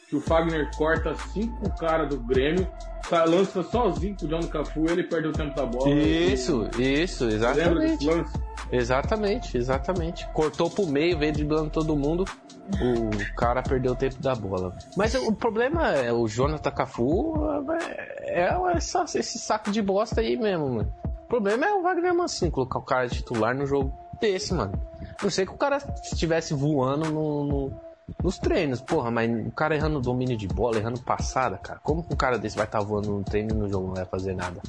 que 0.08 0.16
o 0.16 0.20
Fagner 0.20 0.70
corta 0.76 1.14
cinco 1.14 1.74
caras 1.78 2.08
do 2.08 2.20
Grêmio, 2.20 2.68
lança 3.10 3.62
sozinho 3.62 4.16
pro 4.16 4.28
John 4.28 4.46
Cafu 4.48 4.86
ele 4.88 5.04
perde 5.04 5.28
o 5.28 5.32
tempo 5.32 5.54
da 5.54 5.66
bola. 5.66 5.90
Isso, 5.90 6.68
e... 6.78 7.02
isso, 7.02 7.24
exatamente. 7.24 8.06
Exatamente, 8.70 9.56
exatamente. 9.56 10.28
Cortou 10.32 10.68
pro 10.68 10.86
meio, 10.86 11.18
veio 11.18 11.32
driblando 11.32 11.70
todo 11.70 11.96
mundo. 11.96 12.24
O 12.68 13.36
cara 13.36 13.62
perdeu 13.62 13.92
o 13.92 13.96
tempo 13.96 14.20
da 14.20 14.34
bola. 14.34 14.76
Mas 14.96 15.14
o 15.14 15.32
problema 15.32 15.92
é 15.92 16.12
o 16.12 16.26
Jonathan 16.26 16.70
Cafu 16.72 17.34
é, 18.24 18.42
é 18.42 18.56
essa, 18.74 19.04
esse 19.04 19.38
saco 19.38 19.70
de 19.70 19.80
bosta 19.80 20.20
aí 20.20 20.36
mesmo, 20.36 20.68
mano. 20.68 20.92
O 21.24 21.28
problema 21.28 21.66
é 21.66 21.74
o 21.74 21.82
Wagner 21.82 22.14
Mancini 22.14 22.50
colocar 22.50 22.78
o 22.78 22.82
cara 22.82 23.08
titular 23.08 23.54
no 23.54 23.66
jogo 23.66 23.92
desse, 24.20 24.52
mano. 24.52 24.72
Não 25.22 25.30
sei 25.30 25.46
que 25.46 25.52
o 25.52 25.56
cara 25.56 25.78
estivesse 26.02 26.54
voando 26.54 27.10
no, 27.10 27.44
no 27.44 27.80
nos 28.22 28.38
treinos, 28.38 28.80
porra, 28.80 29.10
mas 29.10 29.30
o 29.46 29.50
cara 29.50 29.74
errando 29.74 30.00
domínio 30.00 30.36
de 30.36 30.46
bola, 30.46 30.78
errando 30.78 31.00
passada, 31.00 31.58
cara. 31.58 31.80
Como 31.82 32.02
que 32.02 32.14
um 32.14 32.16
cara 32.16 32.38
desse 32.38 32.56
vai 32.56 32.66
estar 32.66 32.78
tá 32.78 32.84
voando 32.84 33.10
no 33.10 33.24
treino 33.24 33.50
e 33.50 33.54
no 33.54 33.68
jogo 33.68 33.88
não 33.88 33.94
vai 33.94 34.04
fazer 34.04 34.34
nada? 34.34 34.60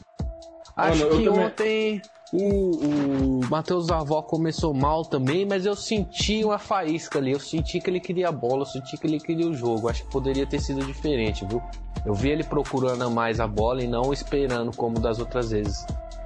Acho 0.75 1.05
Mano, 1.05 1.17
que 1.17 1.25
também... 1.25 1.45
ontem 1.45 2.01
o, 2.33 3.39
o 3.39 3.49
Matheus 3.49 3.89
Avó 3.89 4.21
começou 4.21 4.73
mal 4.73 5.03
também, 5.03 5.45
mas 5.45 5.65
eu 5.65 5.75
senti 5.75 6.43
uma 6.43 6.59
faísca 6.59 7.19
ali. 7.19 7.31
Eu 7.31 7.39
senti 7.39 7.79
que 7.79 7.89
ele 7.89 7.99
queria 7.99 8.29
a 8.29 8.31
bola, 8.31 8.61
eu 8.61 8.65
senti 8.65 8.97
que 8.97 9.07
ele 9.07 9.19
queria 9.19 9.47
o 9.47 9.53
jogo. 9.53 9.89
Acho 9.89 10.03
que 10.03 10.11
poderia 10.11 10.45
ter 10.45 10.59
sido 10.59 10.85
diferente, 10.85 11.45
viu? 11.45 11.61
Eu 12.05 12.13
vi 12.13 12.29
ele 12.29 12.43
procurando 12.43 13.09
mais 13.09 13.39
a 13.39 13.47
bola 13.47 13.81
e 13.81 13.87
não 13.87 14.13
esperando 14.13 14.75
como 14.75 14.99
das 14.99 15.19
outras 15.19 15.51
vezes, 15.51 15.85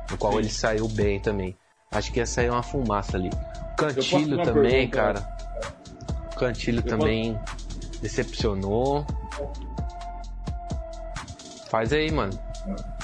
no 0.09 0.17
qual 0.17 0.33
Sim. 0.33 0.39
ele 0.39 0.49
saiu 0.49 0.87
bem 0.87 1.19
também. 1.19 1.55
Acho 1.91 2.11
que 2.11 2.19
ia 2.19 2.25
sair 2.25 2.49
uma 2.49 2.63
fumaça 2.63 3.17
ali. 3.17 3.29
Cantilho 3.77 4.43
também, 4.43 4.89
pergunta, 4.89 4.97
cara. 4.97 5.37
Cantilho 6.41 6.81
também 6.81 7.37
decepcionou. 8.01 9.05
Faz 11.69 11.93
aí, 11.93 12.11
mano. 12.11 12.33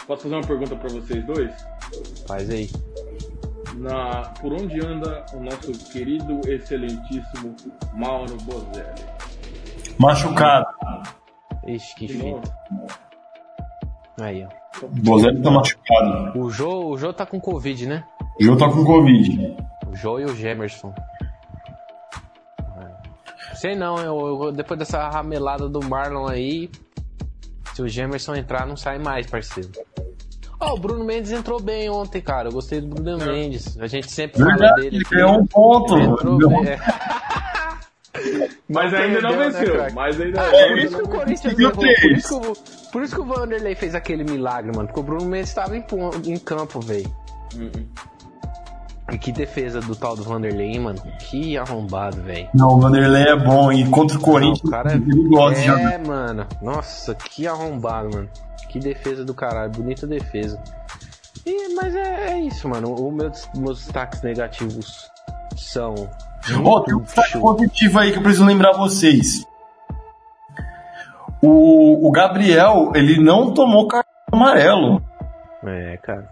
Posso 0.08 0.24
fazer 0.24 0.36
uma 0.36 0.48
pergunta 0.48 0.76
para 0.76 0.90
vocês 0.90 1.24
dois? 1.24 1.52
Faz 2.28 2.50
aí. 2.50 2.68
Na, 3.76 4.24
por 4.42 4.54
onde 4.54 4.84
anda 4.84 5.24
o 5.34 5.40
nosso 5.40 5.72
querido, 5.92 6.42
excelentíssimo 6.50 7.56
Mauro 7.94 8.36
Bozelli? 8.38 9.06
Machucado. 10.00 10.66
Ixi, 11.68 11.96
que 11.96 12.08
fita. 12.08 12.58
Aí, 14.20 14.44
ó. 14.46 14.88
Bozelli 14.88 15.44
tá 15.44 15.52
machucado. 15.52 16.40
O 16.40 16.50
Jô, 16.50 16.88
o 16.88 16.98
Jô 16.98 17.14
tá 17.14 17.24
com 17.24 17.40
Covid, 17.40 17.86
né? 17.86 18.04
O 18.42 18.44
Jô 18.44 18.58
tá 18.58 18.68
com 18.68 18.84
Covid. 18.84 19.58
O 19.92 19.96
Jô 19.96 20.20
e 20.20 20.26
o 20.26 20.36
Gemerson. 20.36 20.92
Sei 23.60 23.76
não, 23.76 23.98
eu, 23.98 24.44
eu, 24.44 24.52
depois 24.52 24.78
dessa 24.78 25.10
ramelada 25.10 25.68
do 25.68 25.84
Marlon 25.84 26.28
aí, 26.28 26.70
se 27.74 27.82
o 27.82 27.88
Gemerson 27.88 28.36
entrar, 28.36 28.68
não 28.68 28.78
sai 28.78 29.00
mais, 29.00 29.26
parceiro. 29.28 29.72
Ó, 30.60 30.72
oh, 30.72 30.74
o 30.76 30.80
Bruno 30.80 31.04
Mendes 31.04 31.32
entrou 31.32 31.62
bem 31.62 31.90
ontem, 31.90 32.22
cara. 32.22 32.50
Eu 32.50 32.52
gostei 32.52 32.82
do 32.82 32.88
Bruno 32.88 33.26
Mendes. 33.26 33.78
A 33.80 33.88
gente 33.88 34.12
sempre 34.12 34.40
fala 34.42 34.74
dele. 34.76 34.98
Ele 34.98 35.04
ganhou 35.04 35.40
um 35.40 35.46
ponto. 35.46 35.96
É. 36.68 36.78
Mas 38.68 38.94
ainda 38.94 39.22
não 39.22 39.38
né, 39.38 39.50
venceu. 39.50 39.78
Né, 39.78 39.88
mas 39.94 40.20
ainda 40.20 40.42
ah, 40.42 40.52
é, 40.54 40.68
por 40.68 40.78
isso 40.80 40.98
que 40.98 41.04
o 41.04 41.08
Corinthians 41.08 41.54
levou. 41.56 41.72
Por 41.72 42.12
isso 42.12 42.42
que, 42.42 42.48
o, 42.48 42.90
por 42.92 43.04
isso 43.04 43.16
que 43.16 43.22
o 43.22 43.26
Vanderlei 43.26 43.76
fez 43.76 43.96
aquele 43.96 44.24
milagre, 44.26 44.76
mano. 44.76 44.88
Porque 44.88 45.00
o 45.00 45.04
Bruno 45.04 45.26
Mendes 45.26 45.50
estava 45.50 45.78
em, 45.78 45.86
em 46.26 46.38
campo, 46.38 46.82
velho. 46.82 47.08
Uh 47.56 47.60
-uh. 47.60 47.86
E 49.12 49.18
que 49.18 49.32
defesa 49.32 49.80
do 49.80 49.96
tal 49.96 50.18
do 50.18 50.24
Vanderlei, 50.24 50.72
hein, 50.72 50.80
mano? 50.82 51.02
Que 51.20 51.58
arrombado, 51.58 52.22
velho. 52.22 52.50
Não, 52.54 52.76
o 52.76 52.80
Vanderlei 52.80 53.24
é 53.24 53.36
bom. 53.38 53.72
E 53.72 53.88
contra 53.90 54.18
o 54.18 54.22
Corinthians, 54.22 54.62
Não, 54.64 54.70
o 54.70 54.72
cara 54.72 54.94
é, 54.94 54.98
gosta 55.30 55.72
é, 55.72 55.98
de 55.98 56.08
mano. 56.08 56.46
Nossa, 56.62 57.16
que 57.16 57.48
arrombado, 57.48 58.10
mano. 58.14 58.30
Que 58.68 58.80
defesa 58.80 59.24
do 59.24 59.34
caralho. 59.34 59.72
Bonita 59.72 60.06
defesa. 60.06 60.62
E, 61.46 61.74
mas 61.74 61.96
é, 61.96 62.32
é 62.32 62.40
isso, 62.42 62.68
mano. 62.68 62.94
Os 62.94 63.14
meus, 63.14 63.50
meus 63.56 63.80
destaques 63.80 64.22
negativos 64.22 65.10
são. 65.56 65.96
Ó, 66.64 66.78
oh, 66.78 66.82
tem 66.82 66.94
um 66.94 67.00
destaque 67.00 67.40
positivo 67.40 68.00
aí 68.00 68.12
que 68.12 68.18
eu 68.18 68.22
preciso 68.24 68.46
lembrar 68.46 68.74
vocês. 68.74 69.48
O, 71.42 72.08
o 72.08 72.12
Gabriel, 72.12 72.92
ele 72.94 73.24
não 73.24 73.54
tomou 73.54 73.88
cartão 73.88 74.12
amarelo. 74.34 75.02
É, 75.64 75.98
cara. 75.98 76.28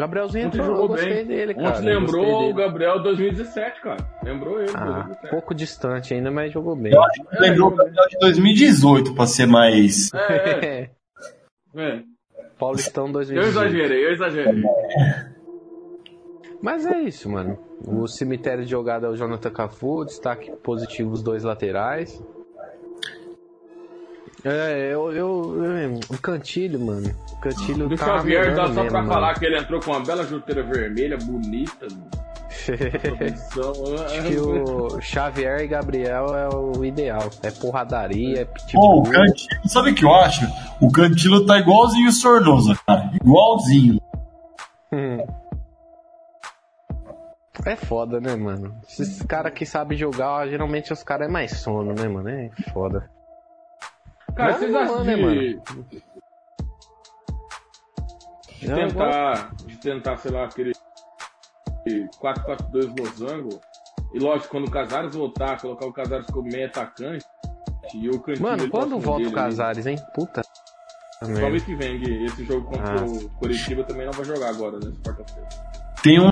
Gabrielzinho 0.00 0.46
entrou, 0.46 0.66
jogou 0.66 0.82
eu 0.82 0.88
gostei 0.88 1.14
bem. 1.14 1.26
dele, 1.26 1.54
cara. 1.54 1.68
Ontem 1.68 1.84
lembrou 1.84 2.50
o 2.50 2.54
Gabriel 2.54 3.02
2017, 3.02 3.82
cara. 3.82 3.96
Lembrou 4.24 4.60
ele, 4.60 4.70
ah, 4.74 4.84
2017. 4.84 5.30
pouco 5.30 5.54
distante 5.54 6.14
ainda, 6.14 6.30
mas 6.30 6.52
jogou 6.52 6.74
bem. 6.74 6.92
Eu 6.92 7.02
acho 7.02 7.22
que 7.22 7.36
é, 7.36 7.40
lembrou 7.40 7.68
o 7.68 7.76
Gabriel 7.76 8.08
de 8.08 8.18
2018, 8.18 9.14
pra 9.14 9.26
ser 9.26 9.46
mais... 9.46 10.12
É, 10.14 10.66
é. 10.66 10.90
é. 11.76 12.02
Paulistão 12.58 13.12
2018. 13.12 13.44
Eu 13.44 13.50
exagerei, 13.50 14.06
eu 14.06 14.12
exagerei. 14.12 14.62
Mas 16.62 16.86
é 16.86 17.00
isso, 17.00 17.28
mano. 17.28 17.58
O 17.86 18.06
cemitério 18.06 18.64
de 18.64 18.70
jogada 18.70 19.06
é 19.06 19.10
o 19.10 19.16
Jonathan 19.16 19.50
Cafu, 19.50 20.04
destaque 20.04 20.50
positivo 20.62 21.12
os 21.12 21.22
dois 21.22 21.44
laterais. 21.44 22.22
É, 24.44 24.90
eu, 24.92 25.12
eu, 25.12 25.64
eu 25.64 26.00
o 26.08 26.18
Cantilho, 26.18 26.80
mano. 26.80 27.10
O 27.32 27.36
Cantilho 27.40 27.88
Do 27.88 27.96
tá 27.96 28.06
Xavier 28.06 28.44
dá 28.44 28.50
melhorando 28.50 28.74
só 28.74 28.80
mesmo, 28.82 28.88
pra 28.90 29.02
mano. 29.02 29.12
falar 29.12 29.34
que 29.38 29.44
ele 29.44 29.58
entrou 29.58 29.80
com 29.80 29.90
uma 29.90 30.00
bela 30.00 30.26
chuteira 30.26 30.62
vermelha, 30.62 31.18
bonita. 31.18 31.86
Acho 32.60 34.22
que 34.28 34.36
o 34.38 35.00
Xavier 35.00 35.60
e 35.60 35.66
Gabriel 35.68 36.26
é 36.34 36.48
o 36.54 36.84
ideal. 36.84 37.30
É 37.42 37.50
porradaria, 37.50 38.42
é 38.42 38.44
Pô, 38.44 38.52
pitbull. 38.54 39.00
o 39.00 39.10
Cantilo, 39.10 39.68
sabe 39.68 39.90
o 39.90 39.94
que 39.94 40.04
eu 40.04 40.14
acho? 40.14 40.46
O 40.80 40.90
Cantilo 40.90 41.46
tá 41.46 41.58
igualzinho 41.58 42.08
o 42.08 42.12
Sornosa, 42.12 42.74
cara. 42.86 43.10
Igualzinho. 43.14 44.00
Hum. 44.92 45.18
É 47.66 47.76
foda, 47.76 48.18
né, 48.20 48.34
mano? 48.36 48.74
Esses 48.88 49.20
caras 49.22 49.52
que 49.52 49.66
sabem 49.66 49.98
jogar, 49.98 50.48
geralmente 50.48 50.94
os 50.94 51.02
caras 51.02 51.28
é 51.28 51.30
mais 51.30 51.58
sono, 51.58 51.92
né, 51.92 52.08
mano? 52.08 52.30
É 52.30 52.50
foda. 52.72 53.10
Cara, 54.40 54.52
vocês 54.58 54.74
acham 54.74 55.04
né, 55.04 55.14
de, 55.14 55.22
mano? 55.22 55.40
de 55.40 55.60
Não, 58.68 58.78
eu 58.78 58.88
tentar, 58.88 59.50
de 59.66 59.76
tentar, 59.76 60.16
sei 60.18 60.30
lá, 60.30 60.44
aquele 60.44 60.72
4-4-2 62.22 62.94
losango? 62.98 63.60
E 64.12 64.18
lógico, 64.18 64.48
quando 64.50 64.66
o 64.66 64.70
Casares 64.70 65.14
voltar, 65.14 65.60
colocar 65.60 65.86
o 65.86 65.92
Casares 65.92 66.26
como 66.26 66.48
meio 66.48 66.66
atacante 66.66 67.24
e 67.94 68.08
o 68.08 68.18
Cantilho 68.20 68.42
Mano, 68.48 68.68
quando 68.68 68.98
volta 68.98 69.22
o 69.22 69.24
dele 69.24 69.26
ali. 69.26 69.34
Casares, 69.34 69.86
hein? 69.86 69.96
Puta. 70.14 70.42
Só 71.22 71.26
mês 71.28 71.62
que 71.64 71.74
vem, 71.76 71.98
Gui. 71.98 72.24
Esse 72.24 72.44
jogo 72.44 72.66
contra 72.66 73.00
Ah. 73.00 73.04
o 73.04 73.28
Curitiba 73.38 73.84
também 73.84 74.06
não 74.06 74.12
vai 74.12 74.24
jogar 74.24 74.48
agora, 74.50 74.78
quarta-feira. 75.04 75.48
Tem 76.02 76.18
um- 76.20 76.30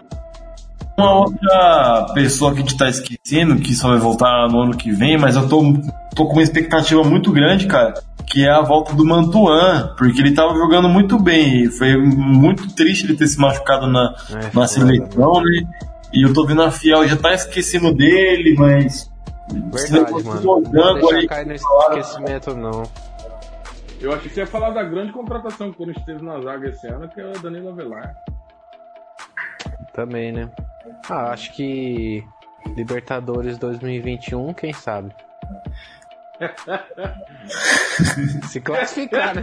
uma 0.99 1.15
outra 1.21 2.07
pessoa 2.15 2.53
que 2.53 2.59
a 2.59 2.61
gente 2.63 2.77
tá 2.77 2.89
esquecendo, 2.89 3.57
que 3.61 3.75
só 3.75 3.89
vai 3.91 3.99
voltar 3.99 4.49
no 4.49 4.61
ano 4.63 4.77
que 4.77 4.91
vem, 4.91 5.17
mas 5.19 5.37
eu 5.37 5.49
tô, 5.49 5.61
tô 6.19 6.27
com 6.27 6.33
uma 6.33 6.43
expectativa 6.43 7.05
muito 7.05 7.31
grande, 7.31 7.69
cara, 7.69 7.95
que 8.27 8.45
é 8.45 8.51
a 8.51 8.61
volta 8.61 8.93
do 8.93 9.05
Mantuan, 9.05 9.95
porque 9.97 10.21
ele 10.21 10.35
tava 10.35 10.53
jogando 10.55 10.89
muito 10.89 11.17
bem. 11.17 11.63
e 11.63 11.69
Foi 11.71 11.97
muito 11.97 12.75
triste 12.75 13.07
ele 13.07 13.17
ter 13.17 13.29
se 13.29 13.39
machucado 13.39 13.87
na, 13.87 14.17
É 14.33 14.51
na 14.53 14.67
seleção, 14.67 15.35
né? 15.35 15.63
E 16.13 16.27
eu 16.27 16.33
tô 16.35 16.45
vendo 16.45 16.63
a 16.63 16.73
Fiel 16.73 17.07
já 17.07 17.17
tá 17.17 17.33
esquecendo 17.33 17.95
dele, 17.95 18.57
mas. 18.59 19.09
Verdade, 19.49 20.25
mano. 20.25 20.63
Não 20.73 20.95
deixa 20.95 21.17
aí, 21.17 21.27
cair 21.29 21.47
no 21.47 21.55
esquecimento, 21.55 22.55
não. 22.57 22.83
Eu 24.01 24.13
achei 24.13 24.29
que 24.29 24.35
você 24.35 24.41
ia 24.41 24.47
falar 24.47 24.71
da 24.71 24.83
grande 24.83 25.13
contratação 25.13 25.69
que 25.69 25.75
o 25.75 25.79
Corinthians 25.79 26.05
teve 26.05 26.25
na 26.25 26.41
zaga 26.41 26.69
esse 26.69 26.87
ano, 26.89 27.09
que 27.09 27.21
é 27.21 27.27
o 27.27 27.39
Danilo 27.41 27.69
Avelar. 27.69 28.13
Também, 29.95 30.33
né? 30.33 30.51
Ah, 31.09 31.31
acho 31.31 31.53
que 31.55 32.25
Libertadores 32.77 33.57
2021, 33.59 34.53
quem 34.55 34.73
sabe? 34.73 35.13
Se 38.49 38.61
classificar, 38.61 39.35
né? 39.35 39.43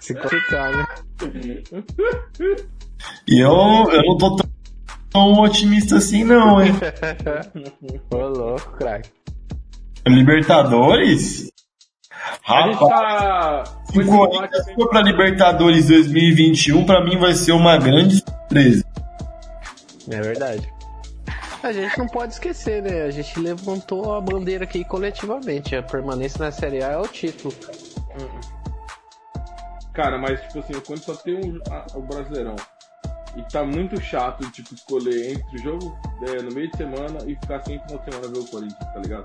Se 0.00 0.14
classificar, 0.14 0.76
né? 0.76 0.84
E 3.28 3.40
eu, 3.40 3.50
eu 3.50 4.02
não 4.02 4.16
tô 4.16 4.36
tão, 4.36 4.48
tão 5.10 5.40
otimista 5.40 5.96
assim, 5.96 6.24
não, 6.24 6.62
hein? 6.62 6.72
Ô, 8.10 8.16
louco, 8.16 8.72
craque. 8.76 9.10
Libertadores? 10.06 11.50
A 12.48 12.62
gente 12.62 12.74
Rapaz. 12.80 12.90
tá. 12.90 13.64
Se 13.90 13.98
o 14.00 14.06
Corinthians 14.06 14.72
for 14.74 14.88
pra 14.88 15.00
Libertadores 15.02 15.86
2021, 15.88 16.84
pra 16.84 17.04
mim 17.04 17.18
vai 17.18 17.34
ser 17.34 17.52
uma 17.52 17.76
grande 17.76 18.16
surpresa. 18.16 18.84
É 20.10 20.20
verdade. 20.20 20.68
A 21.66 21.72
gente 21.72 21.98
não 21.98 22.06
pode 22.06 22.32
esquecer, 22.34 22.80
né? 22.82 23.02
A 23.02 23.10
gente 23.10 23.38
levantou 23.40 24.14
a 24.14 24.20
bandeira 24.20 24.62
aqui 24.64 24.84
coletivamente. 24.84 25.74
A 25.74 25.82
permanência 25.82 26.38
na 26.44 26.52
Série 26.52 26.82
A 26.82 26.92
é 26.92 26.96
o 26.96 27.08
título. 27.08 27.52
Cara, 29.92 30.16
mas 30.18 30.40
tipo 30.42 30.58
assim, 30.60 30.74
quando 30.86 31.00
só 31.00 31.14
tem 31.16 31.34
um, 31.36 31.58
a- 31.70 31.86
o 31.96 32.02
Brasileirão 32.02 32.54
e 33.36 33.42
tá 33.50 33.64
muito 33.64 34.00
chato, 34.00 34.48
tipo, 34.52 34.74
escolher 34.74 35.32
entre 35.32 35.56
o 35.56 35.58
jogo 35.58 35.98
é, 36.28 36.40
no 36.42 36.52
meio 36.54 36.70
de 36.70 36.76
semana 36.76 37.18
e 37.26 37.34
ficar 37.34 37.62
sem 37.64 37.80
final 37.80 37.98
de 37.98 38.04
semana 38.12 38.32
ver 38.32 38.38
o 38.38 38.46
Corinthians, 38.46 38.92
tá 38.92 39.00
ligado? 39.00 39.24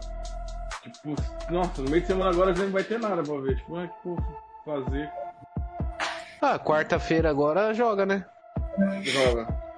Tipo, 0.81 1.15
nossa, 1.51 1.81
no 1.81 1.89
meio 1.89 2.01
de 2.01 2.07
semana 2.07 2.29
agora 2.31 2.55
já 2.55 2.63
não 2.63 2.71
vai 2.71 2.83
ter 2.83 2.99
nada 2.99 3.21
pra 3.21 3.39
ver. 3.39 3.55
Tipo, 3.57 3.77
ah, 3.77 3.87
que 3.87 4.15
fazer? 4.65 5.11
Ah, 6.41 6.57
quarta-feira 6.57 7.29
agora 7.29 7.73
joga, 7.73 8.05
né? 8.05 8.25
Joga. 9.03 9.70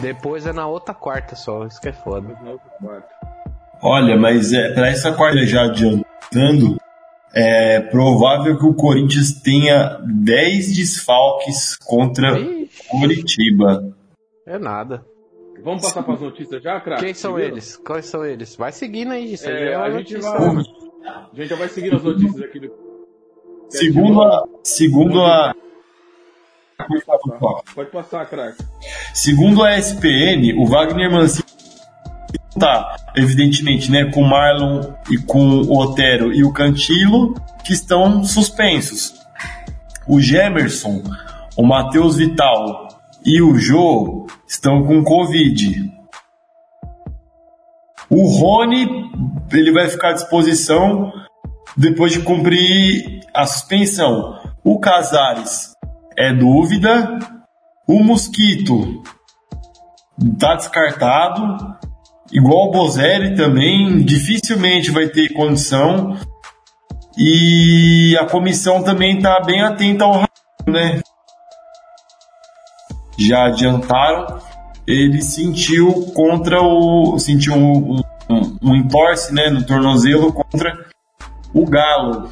Depois 0.00 0.46
é 0.46 0.52
na 0.52 0.66
outra 0.66 0.94
quarta 0.94 1.34
só. 1.34 1.66
Isso 1.66 1.80
que 1.80 1.88
é 1.88 1.92
foda. 1.92 2.28
Mas 2.28 2.42
na 2.44 2.50
outra 2.52 2.70
quarta. 2.80 3.08
Olha, 3.82 4.16
mas 4.16 4.52
é, 4.52 4.72
pra 4.72 4.88
essa 4.88 5.12
quarta 5.12 5.44
já 5.46 5.64
adiantando, 5.64 6.76
é 7.34 7.80
provável 7.80 8.58
que 8.58 8.66
o 8.66 8.74
Corinthians 8.74 9.32
tenha 9.40 9.98
10 10.04 10.76
desfalques 10.76 11.76
contra 11.76 12.38
Ixi, 12.38 12.88
Curitiba. 12.88 13.94
é 14.46 14.58
nada. 14.58 15.04
Vamos 15.62 15.82
passar 15.82 16.02
pras 16.02 16.20
notícias 16.20 16.62
já, 16.62 16.80
craque? 16.80 17.04
Quem 17.04 17.14
são 17.14 17.32
Seguiram? 17.34 17.52
eles? 17.52 17.76
Quais 17.76 18.06
são 18.06 18.24
eles? 18.24 18.56
Vai 18.56 18.72
seguindo 18.72 19.12
aí, 19.12 19.34
isso 19.34 19.46
aí 19.48 19.56
É, 19.56 19.72
é 19.72 19.74
a 19.74 19.90
gente 19.90 20.16
vai. 20.16 20.36
A 20.36 21.34
gente 21.34 21.48
já 21.48 21.56
vai 21.56 21.68
seguindo 21.68 21.96
as 21.96 22.02
notícias 22.02 22.42
aqui 22.42 22.60
do. 22.60 22.72
Segundo 23.68 24.22
a. 24.22 24.44
Segundo 24.64 25.20
a. 25.22 25.54
Pode 27.74 27.90
passar, 27.90 28.26
craque. 28.26 28.64
Segundo 29.14 29.62
a 29.62 29.78
SPN, 29.78 30.54
o 30.58 30.66
Wagner 30.66 31.10
Mancini 31.10 31.44
tá, 32.58 32.96
evidentemente, 33.16 33.90
né, 33.90 34.06
com 34.06 34.22
o 34.22 34.28
Marlon 34.28 34.92
e 35.10 35.18
com 35.18 35.62
o 35.62 35.78
Otero 35.78 36.32
e 36.32 36.44
o 36.44 36.52
Cantilo, 36.52 37.34
que 37.64 37.72
estão 37.72 38.24
suspensos. 38.24 39.14
O 40.06 40.20
Gemerson, 40.20 41.02
o 41.56 41.64
Matheus 41.64 42.16
Vital 42.16 42.88
e 43.24 43.40
o 43.40 43.56
Jô 43.56 44.26
estão 44.46 44.84
com 44.84 45.04
Covid. 45.04 45.92
O 48.08 48.26
Rony, 48.26 49.10
ele 49.52 49.72
vai 49.72 49.88
ficar 49.88 50.10
à 50.10 50.12
disposição 50.14 51.12
depois 51.76 52.12
de 52.12 52.20
cumprir 52.20 53.20
a 53.32 53.46
suspensão. 53.46 54.38
O 54.64 54.80
Casares 54.80 55.69
é 56.20 56.34
dúvida. 56.34 57.18
O 57.88 58.04
Mosquito 58.04 59.02
tá 60.38 60.54
descartado. 60.54 61.74
Igual 62.30 62.68
o 62.68 62.70
Bozelli 62.70 63.34
também, 63.34 64.04
dificilmente 64.04 64.90
vai 64.90 65.08
ter 65.08 65.32
condição. 65.32 66.16
E 67.16 68.16
a 68.20 68.26
comissão 68.26 68.82
também 68.82 69.18
tá 69.18 69.40
bem 69.40 69.62
atenta 69.62 70.04
ao 70.04 70.24
né? 70.68 71.00
Já 73.18 73.46
adiantaram. 73.46 74.38
Ele 74.86 75.22
sentiu 75.22 76.12
contra 76.14 76.60
o. 76.62 77.18
sentiu 77.18 77.54
um, 77.54 77.96
um, 78.30 78.58
um 78.62 78.76
entorse 78.76 79.32
né, 79.32 79.48
no 79.48 79.64
tornozelo 79.64 80.32
contra 80.32 80.86
o 81.54 81.66
Galo. 81.66 82.30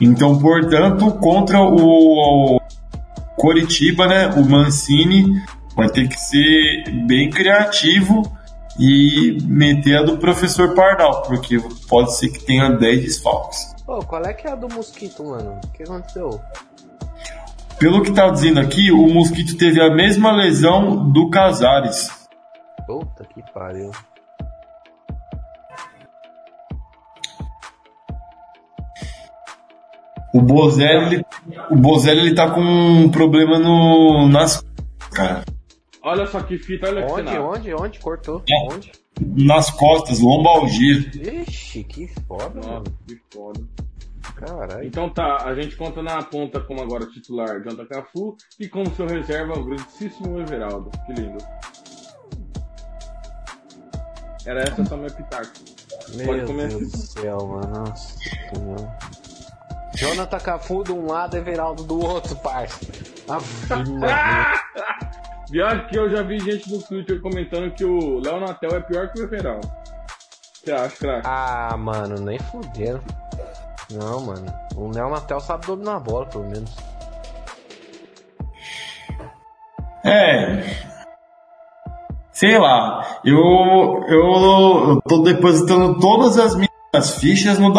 Então, 0.00 0.38
portanto, 0.38 1.10
contra 1.12 1.60
o 1.60 2.60
Coritiba, 3.38 4.06
né, 4.06 4.28
o 4.36 4.44
Mancini 4.44 5.42
vai 5.74 5.88
ter 5.88 6.08
que 6.08 6.16
ser 6.16 6.90
bem 7.06 7.30
criativo 7.30 8.22
e 8.78 9.38
meter 9.44 9.98
a 9.98 10.02
do 10.02 10.18
professor 10.18 10.74
Pardal, 10.74 11.22
porque 11.22 11.58
pode 11.88 12.16
ser 12.16 12.28
que 12.28 12.44
tenha 12.44 12.68
10 12.68 13.02
desfalques. 13.02 13.74
Pô, 13.86 14.00
qual 14.00 14.22
é 14.24 14.34
que 14.34 14.46
é 14.46 14.52
a 14.52 14.54
do 14.54 14.68
mosquito, 14.68 15.24
mano? 15.24 15.58
O 15.64 15.68
que 15.68 15.82
aconteceu? 15.82 16.40
Pelo 17.78 18.02
que 18.02 18.12
tá 18.12 18.28
dizendo 18.28 18.58
aqui, 18.58 18.90
o 18.90 19.06
Mosquito 19.06 19.56
teve 19.56 19.80
a 19.80 19.88
mesma 19.88 20.32
lesão 20.32 21.10
do 21.12 21.30
Casares. 21.30 22.10
Puta 22.84 23.24
que 23.24 23.40
pariu. 23.52 23.92
O 30.34 30.40
Bozelli, 30.42 31.16
ele- 31.16 31.24
o 31.70 31.76
Bozelli 31.76 32.20
ele 32.20 32.34
tá 32.34 32.50
com 32.50 32.60
um 32.60 33.08
problema 33.10 33.58
no 33.58 34.28
nas 34.28 34.64
cara, 35.12 35.44
Olha 36.02 36.26
só 36.26 36.40
que 36.40 36.58
fita, 36.58 36.88
olha 36.88 37.04
que 37.06 37.12
Onde, 37.12 37.28
cenário. 37.30 37.44
onde, 37.50 37.74
onde? 37.74 37.98
Cortou? 37.98 38.42
É. 38.48 38.72
Onde? 38.74 38.92
nas 39.20 39.68
costas, 39.70 40.20
lombalgia. 40.20 40.98
Ixi, 41.48 41.82
que 41.84 42.06
foda, 42.28 42.50
Nossa, 42.54 42.68
mano. 42.70 42.84
que 43.06 43.20
foda. 43.34 43.60
Caralho. 44.36 44.84
Então 44.86 45.10
tá, 45.10 45.38
a 45.44 45.54
gente 45.54 45.74
conta 45.76 46.00
na 46.02 46.22
ponta 46.22 46.60
como 46.60 46.80
agora 46.82 47.04
titular 47.06 47.60
Janta 47.64 47.84
Cafu 47.86 48.36
e 48.60 48.68
como 48.68 48.94
seu 48.94 49.06
reserva 49.08 49.54
o 49.58 49.64
grandíssimo 49.64 50.38
Everaldo. 50.40 50.90
Que 51.06 51.14
lindo. 51.14 51.38
Era 54.46 54.60
essa 54.62 54.84
só 54.84 54.96
minha 54.96 55.10
pitaco. 55.10 55.48
Meu 56.14 56.26
pode 56.26 56.38
Deus 56.40 56.50
começar. 56.50 56.78
do 56.78 56.96
céu, 56.96 57.38
mano. 57.48 57.84
Nossa. 57.84 58.14
Jonathan 59.94 60.38
Cafu 60.38 60.84
de 60.84 60.92
um 60.92 61.06
lado, 61.06 61.36
Everaldo 61.36 61.84
do 61.84 62.00
outro, 62.00 62.36
parça. 62.36 62.78
Maria. 63.98 64.60
Viado 65.50 65.86
que 65.88 65.98
eu 65.98 66.10
já 66.10 66.22
vi 66.22 66.38
gente 66.40 66.70
no 66.70 66.82
Twitter 66.82 67.20
comentando 67.22 67.70
que 67.72 67.84
o 67.84 68.20
Léo 68.20 68.40
Natel 68.40 68.70
é 68.70 68.80
pior 68.80 69.10
que 69.10 69.20
o 69.20 69.24
Everal. 69.24 69.60
Você 70.52 70.72
acha, 70.72 70.96
craque? 70.96 71.22
Ah, 71.26 71.74
mano, 71.78 72.16
nem 72.20 72.38
fudendo. 72.38 73.02
Não, 73.90 74.26
mano. 74.26 74.46
O 74.76 74.90
Léo 74.92 75.08
Natel 75.08 75.40
sabe 75.40 75.66
dominar 75.66 75.96
a 75.96 76.00
bola, 76.00 76.26
pelo 76.26 76.44
menos. 76.44 76.76
É. 80.04 80.62
Sei 82.30 82.58
lá. 82.58 83.20
Eu, 83.24 83.38
eu, 84.06 84.20
eu 84.90 85.02
tô 85.02 85.22
depositando 85.22 85.98
todas 85.98 86.38
as 86.38 86.54
minhas 86.54 87.18
fichas 87.18 87.58
no 87.58 87.72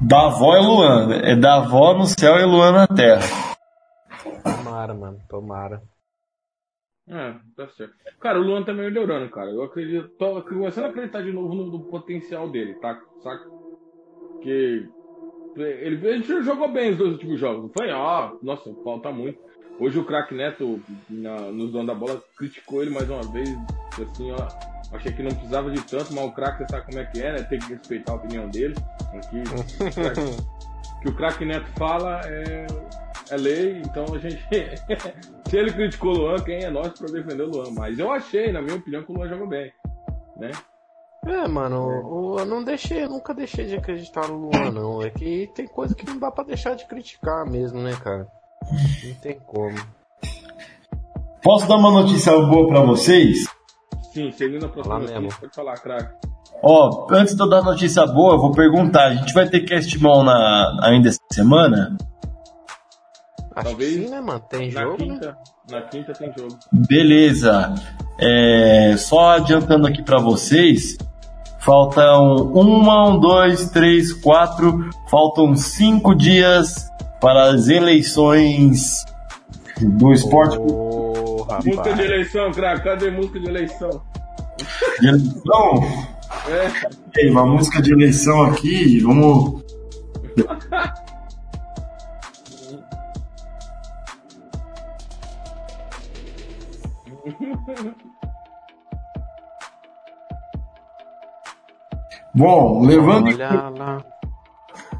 da. 0.00 0.16
Davó 0.16 0.56
e 0.56 0.60
Luan. 0.60 1.14
É 1.22 1.36
Davó 1.36 1.94
no 1.94 2.06
céu 2.06 2.38
e 2.38 2.44
Luan 2.44 2.72
na 2.72 2.86
terra. 2.86 3.56
Tomara, 4.42 4.94
mano. 4.94 5.18
Tomara. 5.28 5.82
É, 7.08 7.34
tá 7.56 7.68
certo. 7.68 7.94
Cara, 8.20 8.40
o 8.40 8.42
Luan 8.42 8.64
tá 8.64 8.72
melhorando, 8.72 9.30
cara. 9.30 9.50
Eu 9.50 9.62
acredito. 9.62 10.08
Tô 10.18 10.42
começando 10.42 10.86
a 10.86 10.88
acreditar 10.88 11.22
de 11.22 11.32
novo 11.32 11.54
no, 11.54 11.66
no 11.66 11.80
potencial 11.84 12.50
dele, 12.50 12.74
tá? 12.74 13.00
Saca? 13.22 13.44
Que. 14.42 14.88
Ele, 15.56 16.06
ele 16.06 16.42
jogou 16.42 16.70
bem 16.70 16.90
os 16.90 16.98
dois 16.98 17.12
últimos 17.12 17.40
jogos. 17.40 17.62
Não 17.62 17.70
foi, 17.70 17.90
ah, 17.90 18.32
nossa, 18.42 18.74
falta 18.84 19.10
muito. 19.10 19.38
Hoje 19.78 19.98
o 19.98 20.04
craque 20.04 20.34
Neto, 20.34 20.80
na, 21.08 21.36
nos 21.52 21.70
donos 21.70 21.86
da 21.86 21.94
bola, 21.94 22.22
criticou 22.36 22.82
ele 22.82 22.90
mais 22.90 23.08
uma 23.08 23.22
vez. 23.32 23.48
Assim, 23.92 24.32
ó. 24.32 24.48
Achei 24.94 25.12
que 25.12 25.22
não 25.22 25.30
precisava 25.30 25.70
de 25.70 25.82
tanto, 25.84 26.12
mas 26.14 26.24
o 26.24 26.32
craque, 26.32 26.58
você 26.58 26.66
sabe 26.70 26.86
como 26.86 26.98
é 26.98 27.04
que 27.04 27.20
é, 27.20 27.32
né? 27.32 27.42
Tem 27.44 27.58
que 27.58 27.72
respeitar 27.72 28.12
a 28.12 28.16
opinião 28.16 28.48
dele. 28.48 28.74
Aqui, 29.14 29.42
que 31.02 31.08
o 31.08 31.14
craque 31.14 31.44
Neto 31.44 31.66
fala 31.78 32.20
é, 32.24 32.66
é 33.30 33.36
lei, 33.36 33.80
então 33.80 34.04
a 34.14 34.18
gente. 34.18 34.46
Se 35.48 35.56
ele 35.56 35.72
criticou 35.72 36.12
o 36.12 36.18
Luan, 36.18 36.36
quem 36.40 36.64
é 36.64 36.70
nós 36.70 36.92
para 36.98 37.06
defender 37.06 37.44
o 37.44 37.50
Luan? 37.50 37.70
Mas 37.72 37.98
eu 37.98 38.10
achei, 38.10 38.50
na 38.52 38.60
minha 38.60 38.76
opinião, 38.76 39.02
que 39.02 39.12
o 39.12 39.14
Luan 39.14 39.28
jogou 39.28 39.48
bem. 39.48 39.72
Né? 40.36 40.50
É, 41.24 41.48
mano, 41.48 42.36
eu 42.38 42.46
não 42.46 42.62
deixei, 42.62 43.04
eu 43.04 43.08
nunca 43.08 43.34
deixei 43.34 43.66
de 43.66 43.76
acreditar 43.76 44.28
no 44.28 44.48
Luan, 44.48 44.70
não. 44.70 45.02
É 45.02 45.10
que 45.10 45.50
tem 45.54 45.66
coisa 45.66 45.94
que 45.94 46.06
não 46.06 46.18
dá 46.18 46.30
pra 46.30 46.44
deixar 46.44 46.74
de 46.74 46.86
criticar 46.86 47.48
mesmo, 47.48 47.80
né, 47.80 47.96
cara? 48.02 48.28
Não 49.04 49.14
tem 49.14 49.38
como. 49.40 49.76
Posso 51.42 51.68
dar 51.68 51.76
uma 51.76 51.90
notícia 51.90 52.32
boa 52.32 52.68
pra 52.68 52.80
vocês? 52.80 53.46
Sim, 54.12 54.30
seguindo 54.32 54.66
a 54.66 54.68
próxima 54.68 54.98
notícia, 54.98 55.40
pode 55.40 55.54
falar, 55.54 55.74
craque. 55.78 56.25
Ó, 56.62 57.06
antes 57.10 57.34
de 57.34 57.42
eu 57.42 57.48
dar 57.48 57.62
notícia 57.62 58.06
boa, 58.06 58.34
eu 58.34 58.38
vou 58.38 58.52
perguntar. 58.52 59.06
A 59.06 59.14
gente 59.14 59.32
vai 59.32 59.48
ter 59.48 59.60
cast 59.60 60.00
mall 60.02 60.24
na, 60.24 60.78
ainda 60.82 61.08
essa 61.08 61.20
semana? 61.30 61.96
Acho 63.54 63.68
Talvez 63.68 63.94
que 63.96 64.02
sim, 64.04 64.10
né, 64.10 64.20
mano? 64.20 64.40
Tem 64.50 64.72
Na 64.72 64.82
jogo, 64.82 64.92
né? 64.92 64.96
quinta, 65.14 65.38
na 65.70 65.82
quinta 65.82 66.12
tem 66.12 66.32
jogo. 66.36 66.58
Beleza. 66.72 67.74
É, 68.18 68.94
só 68.98 69.30
adiantando 69.30 69.86
aqui 69.86 70.02
pra 70.02 70.20
vocês, 70.20 70.96
faltam 71.60 72.36
uma, 72.52 73.08
um, 73.10 73.18
dois, 73.20 73.70
três, 73.70 74.12
quatro, 74.12 74.90
faltam 75.10 75.54
cinco 75.56 76.14
dias 76.14 76.88
para 77.20 77.50
as 77.50 77.68
eleições 77.68 79.04
do 79.80 80.12
esporte 80.12 80.58
Ô, 80.58 81.46
Música 81.64 81.94
de 81.94 82.02
eleição, 82.02 82.50
craque, 82.50 82.84
cadê 82.84 83.10
música 83.10 83.38
de 83.40 83.46
eleição? 83.46 84.02
de 85.00 85.08
eleição. 85.08 86.15
É, 86.48 87.30
uma 87.30 87.44
música 87.46 87.80
de 87.82 87.92
eleição 87.92 88.42
aqui, 88.44 89.00
vamos. 89.00 89.64
Bom, 102.34 102.84
levando, 102.84 103.28
em- 103.30 103.36
lá. 103.36 103.98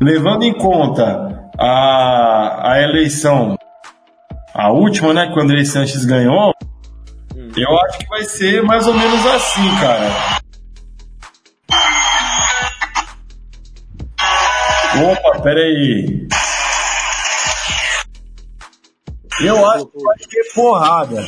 levando 0.00 0.42
em 0.44 0.54
conta 0.54 1.50
a, 1.59 2.72
a 2.72 2.82
eleição, 2.82 3.56
a 4.54 4.72
última, 4.72 5.12
né, 5.12 5.26
que 5.30 5.38
o 5.38 5.42
André 5.42 5.64
Sanches 5.64 6.04
ganhou, 6.04 6.52
eu 7.56 7.78
acho 7.87 7.98
que 7.98 8.06
vai 8.09 8.22
ser 8.24 8.62
mais 8.62 8.87
ou 8.87 8.94
menos 8.94 9.26
assim, 9.26 9.68
cara. 9.80 10.36
Opa, 15.04 15.40
peraí. 15.40 16.26
Eu 19.40 19.66
acho 19.70 19.87
que 19.87 20.02
vai 20.02 20.16
ter 20.30 20.52
porrada. 20.54 21.22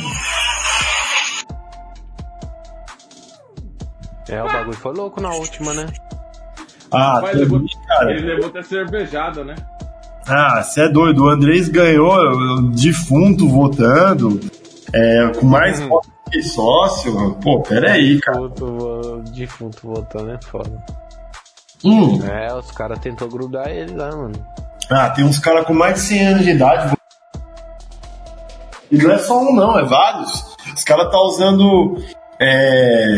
É, 4.27 4.43
o 4.43 4.45
bagulho 4.47 4.77
foi 4.77 4.93
louco 4.93 5.21
na 5.21 5.29
última, 5.33 5.73
né? 5.73 5.87
Ah, 6.91 7.19
também, 7.21 7.35
levou, 7.35 7.61
cara. 7.87 8.11
ele 8.11 8.27
levou 8.33 8.47
até 8.49 8.61
cervejada, 8.63 9.43
né? 9.43 9.55
Ah, 10.27 10.61
você 10.63 10.81
é 10.83 10.89
doido. 10.89 11.23
O 11.25 11.29
Andrés 11.29 11.67
ganhou 11.69 12.13
o 12.15 12.61
defunto 12.71 13.47
votando, 13.47 14.39
é, 14.93 15.31
com 15.39 15.45
mais 15.45 15.79
Uhum. 15.79 15.89
votos 15.89 16.09
que 16.31 16.41
sócio. 16.43 17.33
Pô, 17.41 17.61
peraí, 17.61 18.19
cara. 18.19 18.39
Defunto, 18.49 19.23
defunto 19.35 19.79
voltando 19.87 20.31
é 20.31 20.39
foda. 20.43 20.83
Hum. 21.83 22.19
É, 22.27 22.53
os 22.53 22.71
caras 22.71 22.99
tentou 22.99 23.27
grudar 23.29 23.69
ele 23.69 23.95
lá, 23.95 24.15
mano. 24.15 24.33
Ah, 24.91 25.09
tem 25.11 25.23
uns 25.23 25.39
caras 25.39 25.65
com 25.65 25.73
mais 25.73 25.95
de 25.95 25.99
100 26.01 26.27
anos 26.27 26.43
de 26.43 26.51
idade. 26.51 26.95
E 28.91 28.97
não 28.97 29.11
é 29.11 29.17
só 29.19 29.39
um, 29.39 29.53
não, 29.55 29.77
é 29.79 29.85
vários. 29.85 30.55
Os 30.75 30.83
caras 30.83 31.11
tá 31.11 31.17
usando. 31.21 31.97
É. 32.39 33.17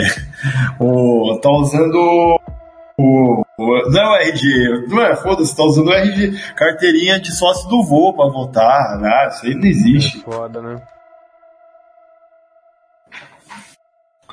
O. 0.79 1.39
Tá 1.41 1.49
usando. 1.49 1.95
O, 2.97 3.41
o- 3.57 3.89
não 3.91 3.99
é 4.01 4.09
o 4.09 4.15
RG, 4.29 4.87
não 4.89 5.01
é, 5.01 5.15
foda-se, 5.15 5.55
tá 5.55 5.63
usando 5.63 5.87
o 5.87 5.93
RG, 5.93 6.37
carteirinha 6.55 7.19
de 7.19 7.31
sócio 7.31 7.67
do 7.69 7.83
voo 7.83 8.13
pra 8.13 8.27
votar. 8.27 8.99
Ah, 9.03 9.27
isso 9.31 9.45
aí 9.45 9.55
não 9.55 9.63
É 9.63 9.67
existe. 9.67 10.19
foda, 10.19 10.61
né? 10.61 10.81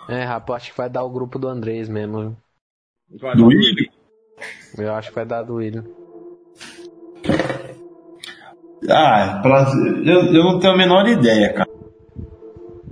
É, 0.09 0.25
rapaz, 0.25 0.63
acho 0.63 0.71
que 0.73 0.77
vai 0.79 0.89
dar 0.89 1.03
o 1.05 1.11
grupo 1.11 1.39
do 1.39 1.49
Andrés 1.49 1.89
mesmo. 1.89 2.37
Do 3.11 3.47
William? 3.47 3.88
Eu 4.79 4.95
acho 4.95 5.09
que 5.11 5.15
vai 5.15 5.27
dar 5.27 5.43
do 5.43 5.55
William. 5.57 5.85
Ah, 8.91 9.41
pra- 9.43 9.71
eu, 10.05 10.33
eu 10.33 10.45
não 10.45 10.59
tenho 10.61 10.73
a 10.73 10.77
menor 10.77 11.07
ideia, 11.09 11.53
cara. 11.53 11.69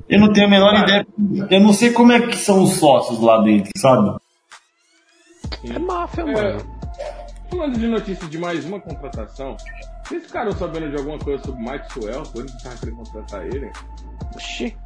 Eu 0.08 0.20
não 0.20 0.32
tenho 0.32 0.46
a 0.46 0.50
menor 0.50 0.72
Cara. 0.72 0.82
ideia. 0.84 1.06
Eu 1.50 1.60
não 1.60 1.72
sei 1.72 1.92
como 1.92 2.12
é 2.12 2.20
que 2.20 2.36
são 2.36 2.62
os 2.62 2.74
sócios 2.74 3.20
lá 3.20 3.42
dentro, 3.42 3.70
sabe? 3.76 4.16
É 5.64 5.78
máfia, 5.78 6.22
É, 6.22 6.24
mano. 6.32 6.58
falando 7.50 7.78
de 7.78 7.86
notícia 7.88 8.28
de 8.28 8.38
mais 8.38 8.64
uma 8.64 8.78
contratação, 8.80 9.56
vocês 10.04 10.24
ficaram 10.26 10.52
sabendo 10.52 10.90
de 10.90 10.96
alguma 10.96 11.18
coisa 11.18 11.42
sobre 11.44 11.60
o 11.60 11.70
Mike 11.72 11.92
Suel? 11.92 12.22
Por 12.22 12.44
isso 12.44 12.56
tava 12.62 12.76
querendo 12.76 12.96
contratar 12.98 13.46
ele? 13.46 13.70
Oxi. 14.34 14.76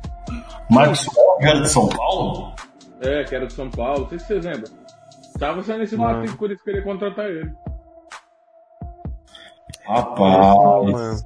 Sol, 0.94 1.38
que 1.38 1.44
era 1.46 1.60
de 1.60 1.68
São 1.68 1.88
Paulo? 1.88 2.54
É, 3.02 3.24
que 3.24 3.34
era 3.34 3.46
de 3.46 3.52
São 3.52 3.70
Paulo, 3.70 4.00
não 4.02 4.08
sei 4.08 4.18
se 4.18 4.26
vocês 4.26 4.44
lembram. 4.44 4.79
Tava 5.40 5.62
saindo 5.62 5.84
esse 5.84 5.96
Não. 5.96 6.04
mato 6.04 6.26
e 6.26 6.36
por 6.36 6.50
isso 6.50 6.62
queria 6.62 6.82
contratar 6.82 7.24
ele. 7.24 7.50
Rapaz. 9.86 10.92
mano. 10.92 11.16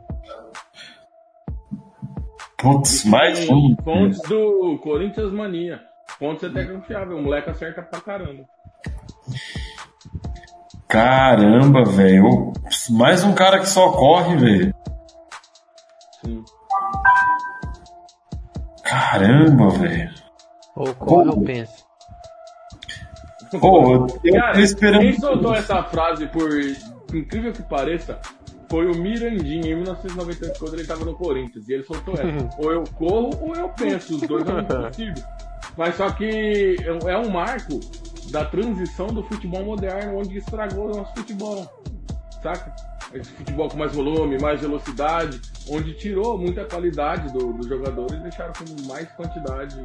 Putz, 2.56 3.04
mais 3.04 3.46
um. 3.50 3.74
Fontes 3.82 4.22
do 4.22 4.78
Corinthians 4.82 5.32
Mania. 5.32 5.80
Fontes 6.18 6.44
até 6.44 6.64
confiável, 6.64 7.18
o 7.18 7.22
moleque 7.22 7.50
acerta 7.50 7.82
pra 7.82 8.00
caramba. 8.00 8.44
Caramba, 10.88 11.84
velho. 11.84 12.52
Mais 12.90 13.24
um 13.24 13.34
cara 13.34 13.58
que 13.58 13.66
só 13.68 13.90
corre, 13.90 14.36
velho. 14.36 14.74
Sim. 16.24 16.44
Caramba, 18.84 19.68
velho. 19.70 20.14
Ou 20.76 20.94
corre 20.94 21.28
ou 21.30 21.42
pensa. 21.42 21.83
Pô, 23.60 23.92
eu 23.92 24.06
eu 24.24 24.34
Cara, 24.34 24.60
esperando. 24.60 25.00
quem 25.00 25.18
soltou 25.18 25.54
essa 25.54 25.82
frase, 25.84 26.26
por 26.26 26.48
incrível 27.14 27.52
que 27.52 27.62
pareça, 27.62 28.20
foi 28.70 28.86
o 28.86 28.96
Mirandinha 28.96 29.72
em 29.72 29.76
1998, 29.76 30.58
quando 30.58 30.74
ele 30.74 30.86
tava 30.86 31.04
no 31.04 31.14
Corinthians. 31.14 31.68
E 31.68 31.74
ele 31.74 31.82
soltou 31.84 32.14
essa. 32.14 32.48
ou 32.58 32.72
eu 32.72 32.84
corro 32.94 33.30
ou 33.40 33.54
eu 33.54 33.68
penso. 33.70 34.16
Os 34.16 34.22
dois 34.22 34.44
é 34.48 34.52
impossível. 34.60 35.24
Mas 35.76 35.96
só 35.96 36.10
que 36.10 36.76
é 37.06 37.18
um 37.18 37.30
marco 37.30 37.80
da 38.30 38.44
transição 38.44 39.06
do 39.08 39.22
futebol 39.24 39.64
moderno, 39.64 40.18
onde 40.18 40.38
estragou 40.38 40.86
o 40.86 40.96
nosso 40.96 41.14
futebol. 41.14 41.66
Saca? 42.42 42.74
Esse 43.12 43.30
futebol 43.30 43.68
com 43.68 43.76
mais 43.76 43.92
volume, 43.94 44.38
mais 44.38 44.60
velocidade, 44.60 45.40
onde 45.70 45.94
tirou 45.94 46.36
muita 46.36 46.64
qualidade 46.64 47.32
do, 47.32 47.52
dos 47.52 47.66
jogadores 47.66 48.12
e 48.18 48.22
deixaram 48.22 48.52
com 48.52 48.88
mais 48.88 49.08
quantidade, 49.12 49.76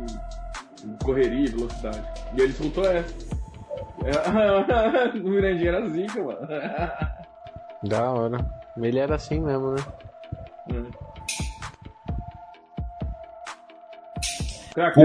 correria 1.04 1.46
e 1.46 1.52
velocidade. 1.52 2.04
E 2.36 2.42
ele 2.42 2.54
soltou 2.54 2.86
essa. 2.86 3.14
o 5.24 5.30
Mirandinha 5.30 5.70
era 5.70 5.88
zica, 5.90 6.24
mano. 6.24 6.48
Da 7.84 8.12
hora. 8.12 8.46
Ele 8.78 9.00
era 9.00 9.16
assim 9.16 9.40
mesmo, 9.40 9.72
né? 9.72 9.82
É. 10.72 11.10
Crack. 14.74 14.98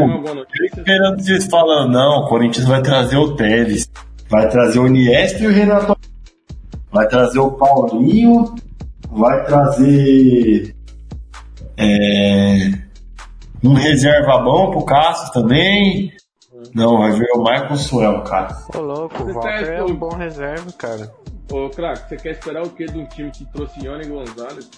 Esperando 0.62 1.20
vocês 1.20 1.46
falando, 1.46 1.92
não, 1.92 2.20
o 2.20 2.28
Corinthians 2.28 2.66
vai 2.66 2.80
trazer 2.82 3.16
o 3.16 3.34
Tevez, 3.34 3.90
vai 4.28 4.48
trazer 4.48 4.78
o 4.78 4.86
Niesp 4.86 5.42
e 5.42 5.46
o 5.46 5.52
Renato, 5.52 5.96
vai 6.92 7.08
trazer 7.08 7.40
o 7.40 7.50
Paulinho, 7.52 8.54
vai 9.10 9.44
trazer 9.44 10.74
é, 11.76 12.70
um 13.64 13.74
reserva 13.74 14.38
bom 14.38 14.70
pro 14.70 14.84
Cássio 14.84 15.32
também, 15.32 16.12
não, 16.74 16.98
vai 16.98 17.12
ver 17.12 17.28
o 17.34 17.38
Michael 17.42 17.76
Suel, 17.76 18.22
cara. 18.24 18.56
Ô 18.74 18.80
louco, 18.80 19.22
o 19.22 19.40
tá 19.40 19.50
é 19.60 19.82
um 19.82 19.86
com- 19.88 19.94
bom 19.94 20.16
reserva, 20.16 20.72
cara. 20.72 21.14
Ô, 21.52 21.68
craque, 21.70 22.08
você 22.08 22.16
quer 22.16 22.30
esperar 22.32 22.64
o 22.64 22.70
que 22.70 22.84
de 22.86 22.98
um 22.98 23.06
time 23.06 23.30
que 23.30 23.44
trouxe 23.52 23.84
Ione 23.84 24.06
Gonzalez? 24.06 24.68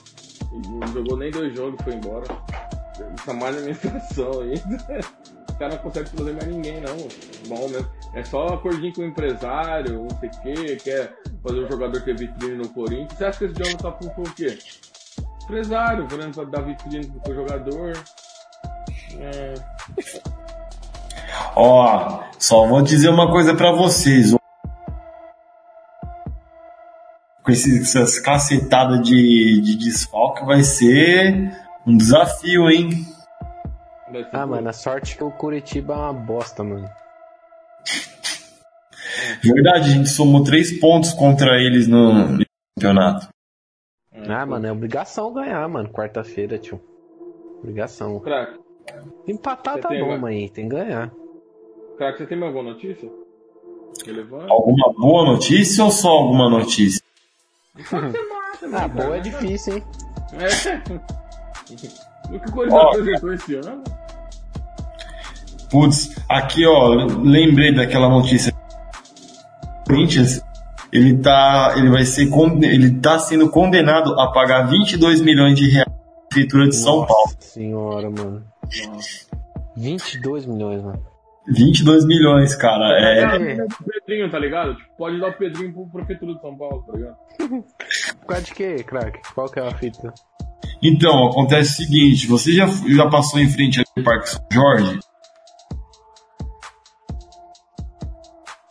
E 0.52 0.68
Não 0.68 0.86
jogou 0.88 1.16
nem 1.16 1.30
dois 1.30 1.56
jogos 1.56 1.80
e 1.80 1.84
foi 1.84 1.94
embora. 1.94 2.26
Essa 3.18 3.32
má 3.32 3.46
alimentação 3.46 4.40
ainda. 4.42 5.00
O 5.50 5.54
cara 5.58 5.70
não 5.74 5.78
consegue 5.78 6.10
trazer 6.10 6.32
mais 6.32 6.46
ninguém, 6.46 6.80
não. 6.82 6.96
Bom 7.48 7.68
mesmo. 7.68 7.88
É 8.14 8.22
só 8.24 8.46
acordinho 8.48 8.92
com 8.94 9.00
o 9.02 9.06
empresário, 9.06 10.02
não 10.02 10.18
sei 10.20 10.28
o 10.28 10.40
quê, 10.42 10.76
quer 10.76 11.14
fazer 11.42 11.60
o 11.60 11.68
jogador 11.70 12.00
ter 12.02 12.16
vitrine 12.16 12.56
no 12.56 12.68
Corinthians. 12.68 13.12
Você 13.16 13.24
acha 13.24 13.38
que 13.38 13.44
esse 13.46 13.54
Jonathan 13.54 13.90
tá 13.90 13.90
por, 13.92 14.10
por 14.10 14.34
quê? 14.34 14.58
Empresário, 15.44 16.06
querendo 16.08 16.44
dar 16.46 16.60
vitrine 16.62 17.06
pro 17.24 17.34
jogador. 17.34 17.92
É, 19.18 19.54
Ó, 21.54 22.20
só 22.38 22.66
vou 22.66 22.82
dizer 22.82 23.08
uma 23.08 23.30
coisa 23.30 23.54
pra 23.54 23.72
vocês. 23.72 24.34
Com 27.42 27.52
essas 27.52 28.18
cacetadas 28.18 29.00
de, 29.02 29.60
de 29.60 29.76
desfalque 29.76 30.44
vai 30.44 30.62
ser 30.62 31.52
um 31.86 31.96
desafio, 31.96 32.68
hein? 32.68 32.90
Ah, 34.32 34.46
mano, 34.46 34.68
a 34.68 34.72
sorte 34.72 35.16
que 35.16 35.22
o 35.24 35.30
Curitiba 35.30 35.94
é 35.94 35.96
uma 35.96 36.12
bosta, 36.12 36.64
mano. 36.64 36.88
Verdade, 39.42 39.90
a 39.90 39.92
gente 39.92 40.08
somou 40.08 40.42
três 40.42 40.78
pontos 40.80 41.12
contra 41.12 41.60
eles 41.60 41.86
no 41.86 42.12
no 42.36 42.44
campeonato. 42.78 43.28
É, 44.12 44.32
Ah, 44.32 44.46
mano, 44.46 44.66
é 44.66 44.72
obrigação 44.72 45.32
ganhar, 45.32 45.68
mano. 45.68 45.88
Quarta-feira, 45.90 46.58
tio. 46.58 46.80
Obrigação. 47.58 48.18
Craque, 48.20 48.58
Empatar 49.26 49.74
Você 49.74 49.80
tá 49.82 49.88
bom, 49.88 50.08
mano? 50.08 50.20
mas 50.22 50.50
tem 50.50 50.68
que 50.68 50.74
ganhar. 50.74 51.10
Craque, 51.96 52.18
você 52.18 52.26
tem 52.26 52.38
mais 52.38 52.54
alguma 52.54 52.72
notícia? 52.74 53.08
Relevante? 54.04 54.50
Alguma 54.50 54.92
boa 54.98 55.24
notícia 55.32 55.84
ou 55.84 55.90
só 55.90 56.08
alguma 56.10 56.50
notícia? 56.50 57.00
Ah, 58.72 58.88
boa 58.88 59.16
é 59.16 59.20
difícil, 59.20 59.76
hein? 59.76 59.82
É. 60.34 62.34
O 62.34 62.40
que 62.40 62.48
o 62.48 62.52
Corinthians 62.52 62.82
apresentou 62.84 63.32
esse 63.32 63.54
ano? 63.56 63.84
Putz, 65.70 66.14
aqui 66.28 66.66
ó, 66.66 66.88
lembrei 67.22 67.74
daquela 67.74 68.08
notícia. 68.08 68.52
O 69.80 69.84
Corinthians, 69.88 70.40
ele 70.92 71.16
tá, 71.18 71.74
ele 71.76 71.90
vai 71.90 72.04
ser, 72.04 72.28
con- 72.28 72.58
ele 72.62 72.98
tá 73.00 73.18
sendo 73.18 73.48
condenado 73.50 74.18
a 74.20 74.30
pagar 74.32 74.68
22 74.68 75.20
milhões 75.20 75.56
de 75.56 75.68
reais 75.70 75.88
à 75.88 76.28
prefeitura 76.28 76.68
de 76.68 76.76
São 76.76 77.04
Paulo. 77.06 77.24
Nossa 77.26 77.36
senhora, 77.40 78.10
mano. 78.10 78.44
22 79.76 80.46
milhões, 80.46 80.82
mano. 80.82 81.02
22 81.48 82.04
milhões, 82.06 82.54
cara. 82.56 82.86
É, 82.98 83.20
É, 83.22 83.64
o 83.64 83.84
Pedrinho, 83.84 84.30
tá 84.30 84.38
ligado? 84.38 84.74
Tipo, 84.74 84.96
pode 84.98 85.20
dar 85.20 85.28
o 85.28 85.32
Pedrinho 85.32 85.72
pro 85.72 85.86
Prefeitura 85.88 86.34
de 86.34 86.40
São 86.40 86.56
Paulo, 86.56 86.82
tá 86.86 86.92
ligado? 86.92 87.16
Por 88.20 88.26
causa 88.26 88.42
de 88.44 88.54
quê, 88.54 88.76
craque? 88.84 89.20
Qual 89.34 89.48
que 89.48 89.60
é 89.60 89.66
a 89.66 89.74
fita? 89.76 90.12
Então, 90.82 91.28
acontece 91.28 91.70
o 91.82 91.86
seguinte, 91.86 92.26
você 92.26 92.52
já, 92.52 92.66
já 92.66 93.08
passou 93.08 93.38
em 93.40 93.48
frente 93.48 93.80
ao 93.96 94.04
Parque 94.04 94.28
São 94.30 94.40
Jorge? 94.52 94.98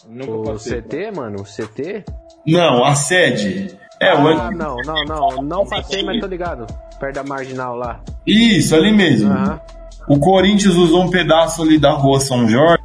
Nunca 0.07 0.31
O 0.31 0.43
passei. 0.43 0.81
CT, 0.81 1.11
mano? 1.11 1.37
O 1.41 1.43
CT? 1.43 2.03
Não, 2.47 2.83
a 2.83 2.95
sede. 2.95 3.77
É, 3.99 4.13
o 4.13 4.27
Ah, 4.27 4.51
não, 4.51 4.75
não, 4.85 5.03
não. 5.05 5.41
Não 5.43 5.65
passei, 5.65 6.03
mas 6.03 6.19
tô 6.19 6.27
ligado. 6.27 6.65
Perto 6.99 7.15
da 7.15 7.23
marginal 7.23 7.75
lá. 7.75 8.01
Isso, 8.25 8.75
ali 8.75 8.91
mesmo. 8.91 9.31
Aham. 9.31 9.59
O 10.07 10.19
Corinthians 10.19 10.75
usou 10.75 11.03
um 11.03 11.09
pedaço 11.09 11.61
ali 11.63 11.79
da 11.79 11.91
rua 11.91 12.19
São 12.19 12.47
Jorge 12.47 12.83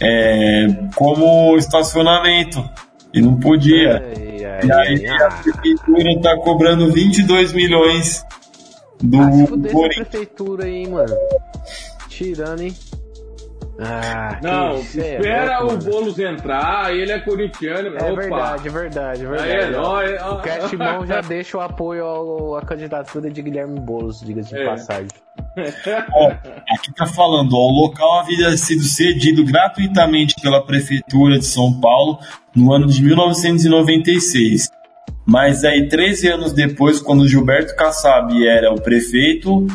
é, 0.00 0.66
como 0.94 1.56
estacionamento. 1.56 2.62
E 3.12 3.20
não 3.22 3.38
podia. 3.38 4.02
Ai, 4.04 4.44
ai, 4.44 4.66
E 4.66 4.72
aí 4.72 5.06
ai, 5.06 5.16
a 5.26 5.28
prefeitura 5.30 6.20
tá 6.20 6.36
cobrando 6.38 6.92
22 6.92 7.52
milhões 7.52 8.24
do 9.00 9.20
Ah, 9.20 9.30
Corinthians. 9.72 10.08
prefeitura 10.08 10.64
aí, 10.64 10.74
hein, 10.78 10.88
mano. 10.90 11.14
Tirando, 12.08 12.60
hein? 12.62 12.74
Ah, 13.80 14.38
Não, 14.42 14.70
é 14.74 14.78
espera 14.80 15.58
louco, 15.60 15.74
o 15.74 15.78
mano. 15.78 15.90
Boulos 15.90 16.18
entrar, 16.18 16.94
ele 16.94 17.10
é 17.12 17.18
corintiano. 17.20 17.88
É 17.96 18.02
Opa. 18.12 18.20
verdade, 18.20 18.68
é 18.68 18.70
verdade, 18.70 19.24
é 19.24 19.28
Aí 19.28 19.34
verdade. 19.34 19.64
é 19.64 19.70
nóis. 19.76 20.22
O 20.22 20.36
Castimão 20.42 21.06
já 21.06 21.20
deixa 21.22 21.56
o 21.58 21.60
apoio 21.60 22.54
à 22.56 22.62
candidatura 22.62 23.30
de 23.30 23.42
Guilherme 23.42 23.78
Boulos, 23.80 24.20
diga-se 24.20 24.50
de 24.54 24.60
É. 24.60 24.64
passagem. 24.64 25.08
Ó, 26.12 26.32
aqui 26.70 26.92
tá 26.94 27.06
falando, 27.06 27.54
ó, 27.54 27.68
o 27.68 27.82
local 27.82 28.20
havia 28.20 28.56
sido 28.56 28.82
cedido 28.82 29.44
gratuitamente 29.44 30.34
pela 30.40 30.64
Prefeitura 30.64 31.38
de 31.38 31.44
São 31.44 31.80
Paulo 31.80 32.18
no 32.54 32.72
ano 32.72 32.86
de 32.86 33.02
1996. 33.02 34.70
Mas 35.26 35.64
aí, 35.64 35.88
13 35.88 36.28
anos 36.28 36.52
depois, 36.52 37.00
quando 37.00 37.26
Gilberto 37.26 37.74
Kassab 37.76 38.46
era 38.46 38.72
o 38.72 38.80
prefeito, 38.80 39.66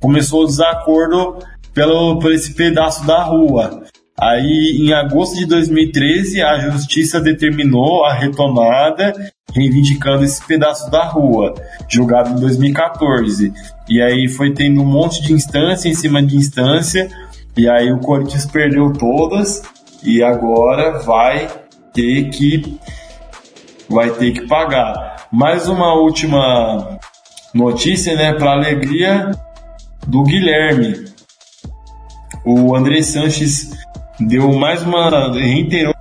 começou 0.00 0.44
o 0.44 0.46
desacordo 0.46 1.38
pelo, 1.74 2.18
por 2.18 2.32
esse 2.32 2.54
pedaço 2.54 3.06
da 3.06 3.22
rua. 3.22 3.82
Aí, 4.20 4.78
em 4.80 4.92
agosto 4.92 5.36
de 5.36 5.46
2013, 5.46 6.42
a 6.42 6.58
justiça 6.58 7.20
determinou 7.20 8.04
a 8.04 8.12
retomada, 8.12 9.14
reivindicando 9.54 10.24
esse 10.24 10.44
pedaço 10.44 10.90
da 10.90 11.04
rua, 11.04 11.54
julgado 11.88 12.30
em 12.30 12.40
2014. 12.40 13.52
E 13.88 14.02
aí 14.02 14.28
foi 14.28 14.52
tendo 14.52 14.82
um 14.82 14.84
monte 14.84 15.22
de 15.22 15.32
instância 15.32 15.88
em 15.88 15.94
cima 15.94 16.20
de 16.20 16.36
instância, 16.36 17.08
e 17.56 17.68
aí 17.68 17.92
o 17.92 18.00
Corinthians 18.00 18.44
perdeu 18.44 18.92
todas, 18.92 19.62
e 20.02 20.22
agora 20.22 20.98
vai 20.98 21.48
ter 21.92 22.28
que 22.30 22.78
vai 23.88 24.10
ter 24.10 24.32
que 24.32 24.46
pagar. 24.46 25.28
Mais 25.30 25.68
uma 25.68 25.94
última 25.94 26.98
notícia, 27.54 28.14
né, 28.14 28.32
para 28.34 28.52
alegria 28.52 29.30
do 30.06 30.22
Guilherme. 30.24 31.06
O 32.44 32.74
André 32.74 33.02
Sanches 33.02 33.70
deu 34.20 34.52
mais 34.52 34.82
uma 34.82 35.32
reiterou 35.32 35.94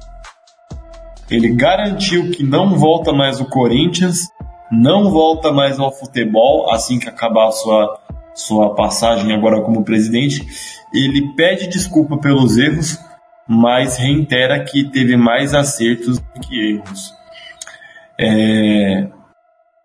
ele 1.29 1.49
garantiu 1.49 2.31
que 2.31 2.43
não 2.43 2.77
volta 2.77 3.11
mais 3.11 3.41
o 3.41 3.45
Corinthians, 3.45 4.29
não 4.71 5.11
volta 5.11 5.51
mais 5.51 5.79
ao 5.79 5.91
futebol 5.91 6.71
assim 6.71 6.99
que 6.99 7.09
acabar 7.09 7.47
a 7.47 7.51
sua 7.51 7.99
sua 8.33 8.75
passagem 8.75 9.33
agora 9.33 9.61
como 9.61 9.83
presidente. 9.83 10.45
Ele 10.93 11.33
pede 11.35 11.67
desculpa 11.67 12.17
pelos 12.17 12.55
erros, 12.55 12.97
mas 13.47 13.97
reitera 13.97 14.63
que 14.63 14.85
teve 14.85 15.17
mais 15.17 15.55
acertos 15.55 16.19
do 16.19 16.39
que 16.39 16.75
erros. 16.75 17.13
É, 18.19 19.07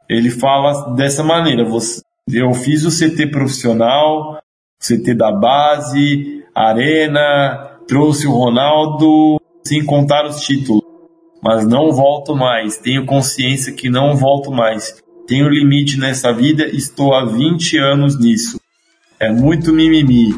ele 0.09 0.31
fala 0.31 0.95
dessa 0.95 1.25
maneira: 1.25 1.65
você, 1.65 2.03
eu 2.31 2.53
fiz 2.53 2.85
o 2.85 2.91
CT 2.91 3.29
profissional, 3.29 4.39
CT 4.79 5.15
da 5.15 5.33
base, 5.33 6.45
arena, 6.55 7.72
trouxe 7.87 8.27
o 8.27 8.33
Ronaldo, 8.33 9.41
sem 9.67 9.85
contar 9.85 10.27
os 10.27 10.41
títulos, 10.41 10.83
mas 11.43 11.67
não 11.67 11.93
volto 11.93 12.35
mais. 12.35 12.77
Tenho 12.79 13.07
consciência 13.07 13.73
que 13.73 13.89
não 13.89 14.17
volto 14.17 14.51
mais. 14.51 14.95
Tenho 15.27 15.49
limite 15.49 15.99
nessa 15.99 16.33
vida, 16.33 16.65
estou 16.67 17.15
há 17.15 17.25
20 17.25 17.79
anos 17.79 18.19
nisso. 18.19 18.61
É 19.21 19.31
muito 19.31 19.73
mimimi. 19.73 20.35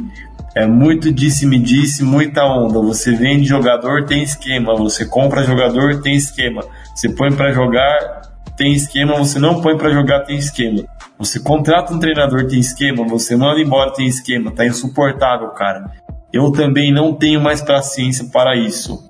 É 0.54 0.66
muito 0.66 1.12
disse-me-disse, 1.12 2.04
muita 2.04 2.44
onda. 2.44 2.78
Você 2.80 3.12
vende 3.12 3.48
jogador, 3.48 4.04
tem 4.04 4.22
esquema. 4.22 4.76
Você 4.76 5.04
compra 5.04 5.42
jogador, 5.42 6.00
tem 6.00 6.14
esquema. 6.14 6.62
Você 6.94 7.08
põe 7.08 7.32
para 7.32 7.50
jogar, 7.50 8.20
tem 8.56 8.72
esquema. 8.72 9.16
Você 9.16 9.38
não 9.40 9.60
põe 9.60 9.76
para 9.76 9.90
jogar, 9.90 10.20
tem 10.20 10.36
esquema. 10.36 10.84
Você 11.18 11.40
contrata 11.40 11.92
um 11.92 11.98
treinador, 11.98 12.46
tem 12.46 12.60
esquema. 12.60 13.04
Você 13.08 13.34
manda 13.34 13.60
embora, 13.60 13.92
tem 13.92 14.06
esquema. 14.06 14.52
Tá 14.52 14.64
insuportável, 14.64 15.48
cara. 15.48 15.90
Eu 16.34 16.50
também 16.50 16.92
não 16.92 17.14
tenho 17.14 17.40
mais 17.40 17.62
paciência 17.62 18.24
para 18.24 18.56
isso. 18.56 19.08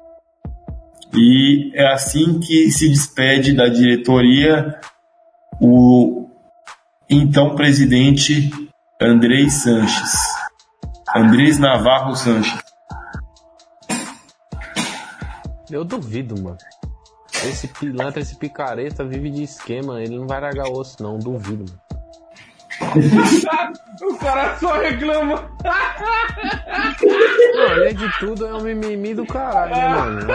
E 1.14 1.72
é 1.74 1.90
assim 1.90 2.38
que 2.38 2.70
se 2.70 2.86
despede 2.86 3.56
da 3.56 3.66
diretoria 3.66 4.78
o 5.58 6.28
então 7.08 7.54
presidente 7.54 8.50
Andrei 9.00 9.48
Sanches. 9.48 10.18
Andrés 11.16 11.58
Navarro 11.58 12.14
Sanches. 12.14 12.60
Eu 15.70 15.82
duvido, 15.82 16.38
mano. 16.42 16.58
Esse 17.46 17.68
pilantra, 17.68 18.20
esse 18.20 18.36
picareta 18.36 19.02
vive 19.02 19.30
de 19.30 19.44
esquema. 19.44 20.02
Ele 20.02 20.18
não 20.18 20.26
vai 20.26 20.42
largar 20.42 20.68
osso, 20.68 21.02
não. 21.02 21.18
Duvido, 21.18 21.64
mano. 21.64 21.80
o 24.12 24.18
cara 24.18 24.58
só 24.58 24.78
reclama. 24.78 25.48
Além 27.74 27.94
de 27.94 28.18
tudo, 28.20 28.46
é 28.46 28.54
um 28.54 28.60
mimimi 28.60 29.14
do 29.14 29.26
caralho, 29.26 29.74
né, 29.74 29.88
mano? 29.88 30.26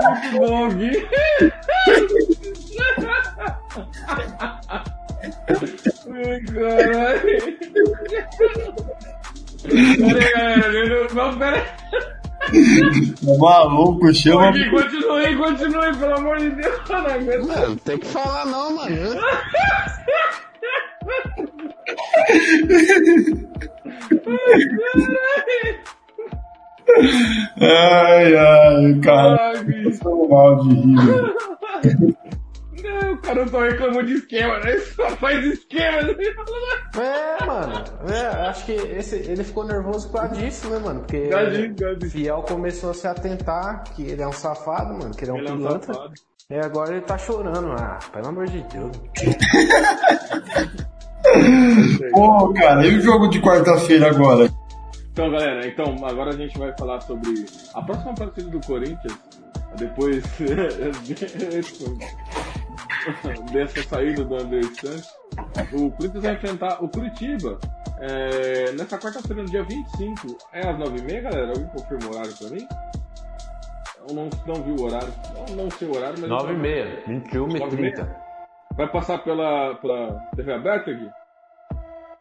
Muito 0.00 0.38
bom, 0.38 0.68
Gui. 0.70 1.08
Ai, 6.12 6.40
caralho. 6.40 7.20
Pera 9.96 10.20
aí, 10.20 10.60
galera. 10.60 11.08
Não, 11.14 11.38
pera 11.38 11.56
aí. 11.56 11.64
Tá 13.14 13.38
maluco, 13.38 14.12
chama. 14.12 14.50
Gui, 14.50 14.70
continue, 14.70 15.36
continue, 15.36 15.96
pelo 15.96 16.14
amor 16.18 16.38
de 16.38 16.50
Deus. 16.50 16.80
Não, 16.88 17.68
não 17.68 17.76
tem 17.76 17.98
que 17.98 18.06
falar 18.06 18.44
não, 18.46 18.74
mano. 18.74 19.20
Ai, 27.60 28.36
ai, 28.36 29.00
cara. 29.02 29.52
Ai, 29.56 29.64
bicho. 29.64 30.00
Tô 30.00 30.28
mal 30.28 30.56
de 30.60 30.74
rir. 30.74 30.96
velho. 30.96 31.34
Não, 32.84 33.12
o 33.14 33.18
cara 33.18 33.48
só 33.48 33.60
reclamou 33.60 34.02
de 34.02 34.12
esquema, 34.14 34.58
né? 34.60 34.76
Só 34.78 35.08
faz 35.16 35.42
esquema. 35.44 36.02
né? 36.02 36.14
É, 36.98 37.44
mano. 37.46 37.84
É, 38.12 38.26
acho 38.48 38.66
que 38.66 38.72
esse, 38.72 39.16
ele 39.16 39.42
ficou 39.42 39.64
nervoso 39.64 40.10
por 40.10 40.20
causa 40.20 40.34
disso, 40.36 40.68
né, 40.68 40.78
mano? 40.78 41.00
Porque 41.00 41.28
gadinho. 41.28 41.74
Fiel 42.10 42.42
começou 42.42 42.90
a 42.90 42.94
se 42.94 43.06
atentar 43.08 43.84
que 43.94 44.02
ele 44.02 44.20
é 44.22 44.28
um 44.28 44.32
safado, 44.32 44.92
mano, 44.94 45.14
que 45.14 45.24
ele 45.24 45.30
é 45.30 45.34
um 45.34 45.38
Ele 45.38 45.48
é 45.48 45.52
um 45.52 45.56
pilantra. 45.56 45.94
E 46.50 46.56
agora 46.56 46.92
ele 46.92 47.00
tá 47.00 47.16
chorando. 47.16 47.72
Ah, 47.72 47.98
pelo 48.12 48.28
amor 48.28 48.46
de 48.46 48.62
Deus. 48.64 48.92
Pô, 52.12 52.52
cara, 52.52 52.86
e 52.86 52.96
o 52.96 53.00
jogo 53.00 53.28
de 53.28 53.40
quarta-feira 53.40 54.10
agora? 54.10 54.50
Então, 55.12 55.30
galera, 55.30 55.66
então 55.66 55.96
agora 56.04 56.30
a 56.30 56.36
gente 56.36 56.58
vai 56.58 56.76
falar 56.76 57.00
sobre 57.00 57.46
a 57.72 57.82
próxima 57.82 58.14
partida 58.14 58.50
do 58.50 58.60
Corinthians. 58.66 59.18
Depois 59.76 60.24
dessa 63.52 63.82
saída 63.88 64.24
do 64.24 64.36
André 64.36 64.62
Santos, 64.80 65.08
o 65.72 65.90
Corinthians 65.90 66.22
vai 66.22 66.34
enfrentar 66.34 66.82
o 66.82 66.88
Curitiba. 66.88 67.58
É, 68.00 68.72
nessa 68.72 68.98
quarta-feira, 68.98 69.42
no 69.42 69.48
dia 69.48 69.62
25, 69.62 70.36
é 70.52 70.68
às 70.68 70.76
9h30, 70.78 71.22
galera? 71.22 71.48
Alguém 71.48 71.66
confirma 71.66 72.06
o 72.06 72.14
horário 72.14 72.34
pra 72.36 72.48
mim? 72.50 72.66
Eu 74.08 74.14
não, 74.14 74.28
não 74.46 74.62
vi 74.62 74.72
o 74.72 74.84
horário. 74.84 75.12
Eu 75.48 75.56
não 75.56 75.70
sei 75.70 75.88
o 75.88 75.96
horário, 75.96 76.18
mas. 76.20 76.28
9h30, 76.28 77.04
21h30. 77.06 78.23
Vai 78.76 78.88
passar 78.90 79.18
pela, 79.18 79.74
pela 79.76 80.18
TV 80.34 80.52
aberta 80.52 80.90
aqui? 80.90 81.08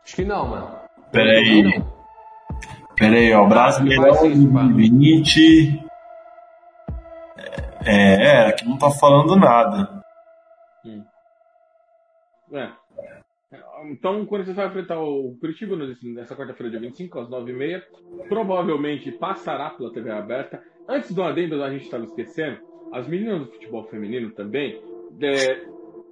Acho 0.03 0.15
que 0.15 0.25
não, 0.25 0.47
mano. 0.47 0.79
Pera 1.11 1.31
aí. 1.31 1.63
Não. 1.63 1.93
Pera 2.95 3.15
aí, 3.15 3.33
ó. 3.33 3.45
Brasileirão 3.47 4.03
Vai 4.03 4.29
sim, 4.29 4.53
pá. 4.53 4.61
2020. 4.61 5.83
É, 7.85 8.25
é, 8.25 8.47
aqui 8.47 8.65
não 8.65 8.77
tá 8.77 8.89
falando 8.91 9.35
nada. 9.35 10.03
É. 12.53 12.69
Então 13.85 14.21
o 14.21 14.25
Corinthians 14.25 14.55
vai 14.55 14.67
enfrentar 14.67 14.99
o 14.99 15.35
Curitiba 15.39 15.75
nessa 15.75 16.35
quarta-feira, 16.35 16.69
dia 16.69 16.79
25, 16.79 17.19
às 17.19 17.29
9h30. 17.29 17.81
Provavelmente 18.29 19.11
passará 19.11 19.71
pela 19.71 19.91
TV 19.91 20.11
aberta. 20.11 20.63
Antes 20.87 21.13
do 21.13 21.23
adendo, 21.23 21.61
a 21.63 21.69
gente 21.69 21.85
estava 21.85 22.03
esquecendo, 22.03 22.59
as 22.93 23.07
meninas 23.07 23.39
do 23.39 23.51
futebol 23.51 23.83
feminino 23.85 24.31
também, 24.31 24.81
é, 25.21 25.65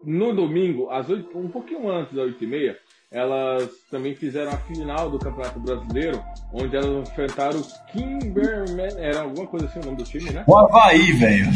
no 0.04 0.34
domingo, 0.34 0.90
às 0.90 1.10
8, 1.10 1.38
um 1.38 1.50
pouquinho 1.50 1.90
antes 1.90 2.14
das 2.14 2.32
8h30, 2.32 2.76
elas 3.12 3.70
também 3.90 4.16
fizeram 4.16 4.52
a 4.52 4.58
final 4.58 5.10
do 5.10 5.20
Campeonato 5.20 5.60
Brasileiro, 5.60 6.24
onde 6.54 6.76
elas 6.76 7.10
enfrentaram 7.10 7.60
o 7.60 7.92
Kimberman, 7.92 8.90
era 8.98 9.22
alguma 9.22 9.46
coisa 9.48 9.66
assim 9.66 9.80
o 9.80 9.86
nome 9.86 9.98
do 9.98 10.04
time, 10.04 10.32
né? 10.32 10.44
O 10.48 10.58
Havaí, 10.58 11.12
velho. 11.12 11.48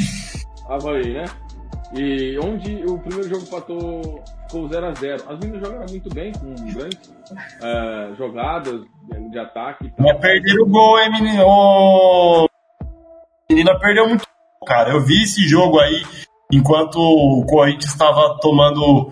Havaí, 0.67 1.13
né? 1.13 1.25
E 1.93 2.37
onde 2.39 2.83
o 2.85 2.99
primeiro 2.99 3.29
jogo 3.29 3.43
empatou, 3.43 4.23
ficou 4.47 4.67
0x0. 4.67 5.23
As 5.27 5.39
meninas 5.39 5.61
jogaram 5.61 5.85
muito 5.89 6.13
bem, 6.13 6.33
com 6.33 6.53
grandes 6.73 7.13
eh, 7.61 8.13
jogadas 8.17 8.81
de, 9.31 9.39
ataque 9.39 9.85
e 9.85 9.89
tal. 9.91 10.05
Mas 10.05 10.19
perderam 10.19 10.63
o 10.63 10.69
gol, 10.69 10.99
hein, 10.99 11.11
menino? 11.11 12.47
A 12.81 13.53
menina 13.53 13.79
perdeu 13.79 14.09
muito, 14.09 14.27
cara. 14.67 14.91
Eu 14.91 15.05
vi 15.05 15.23
esse 15.23 15.47
jogo 15.47 15.79
aí 15.79 16.01
enquanto 16.51 16.97
o 16.97 17.45
Corinthians 17.45 17.91
estava 17.91 18.37
tomando 18.39 19.11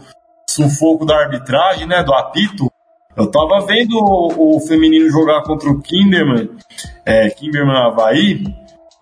sufoco 0.50 1.06
da 1.06 1.18
arbitragem, 1.18 1.88
né? 1.88 2.04
Do 2.04 2.14
apito. 2.14 2.72
Eu 3.16 3.30
tava 3.30 3.66
vendo 3.66 3.96
o, 3.96 4.58
o 4.58 4.60
feminino 4.62 5.10
jogar 5.10 5.44
contra 5.44 5.70
o 5.70 5.80
Kinderman, 5.82 6.50
é, 7.06 7.30
Kinderman 7.30 7.78
Havaí, 7.78 8.44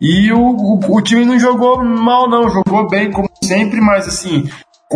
e 0.02 0.32
o, 0.34 0.40
o, 0.40 0.80
o 0.98 1.02
time 1.02 1.26
não 1.26 1.40
jogou 1.40 1.84
mal, 1.84 2.30
não. 2.30 2.50
Jogou 2.50 2.90
bem, 2.90 3.12
como 3.12 3.30
sempre, 3.42 3.80
mas 3.80 4.08
assim, 4.08 4.50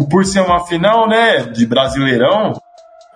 por 0.10 0.26
ser 0.26 0.42
uma 0.42 0.66
final, 0.66 1.08
né? 1.08 1.44
De 1.44 1.66
Brasileirão, 1.66 2.54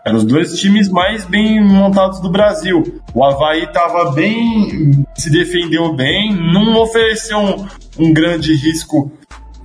eram 0.06 0.18
os 0.18 0.24
dois 0.24 0.58
times 0.60 0.88
mais 0.90 1.26
bem 1.26 1.62
montados 1.64 2.20
do 2.20 2.30
Brasil. 2.30 3.02
O 3.14 3.24
Havaí 3.24 3.64
estava 3.64 4.12
bem, 4.12 5.06
se 5.16 5.30
defendeu 5.30 5.94
bem, 5.94 6.34
não 6.34 6.80
ofereceu 6.82 7.40
um, 7.40 7.68
um 7.98 8.14
grande 8.14 8.56
risco 8.56 9.12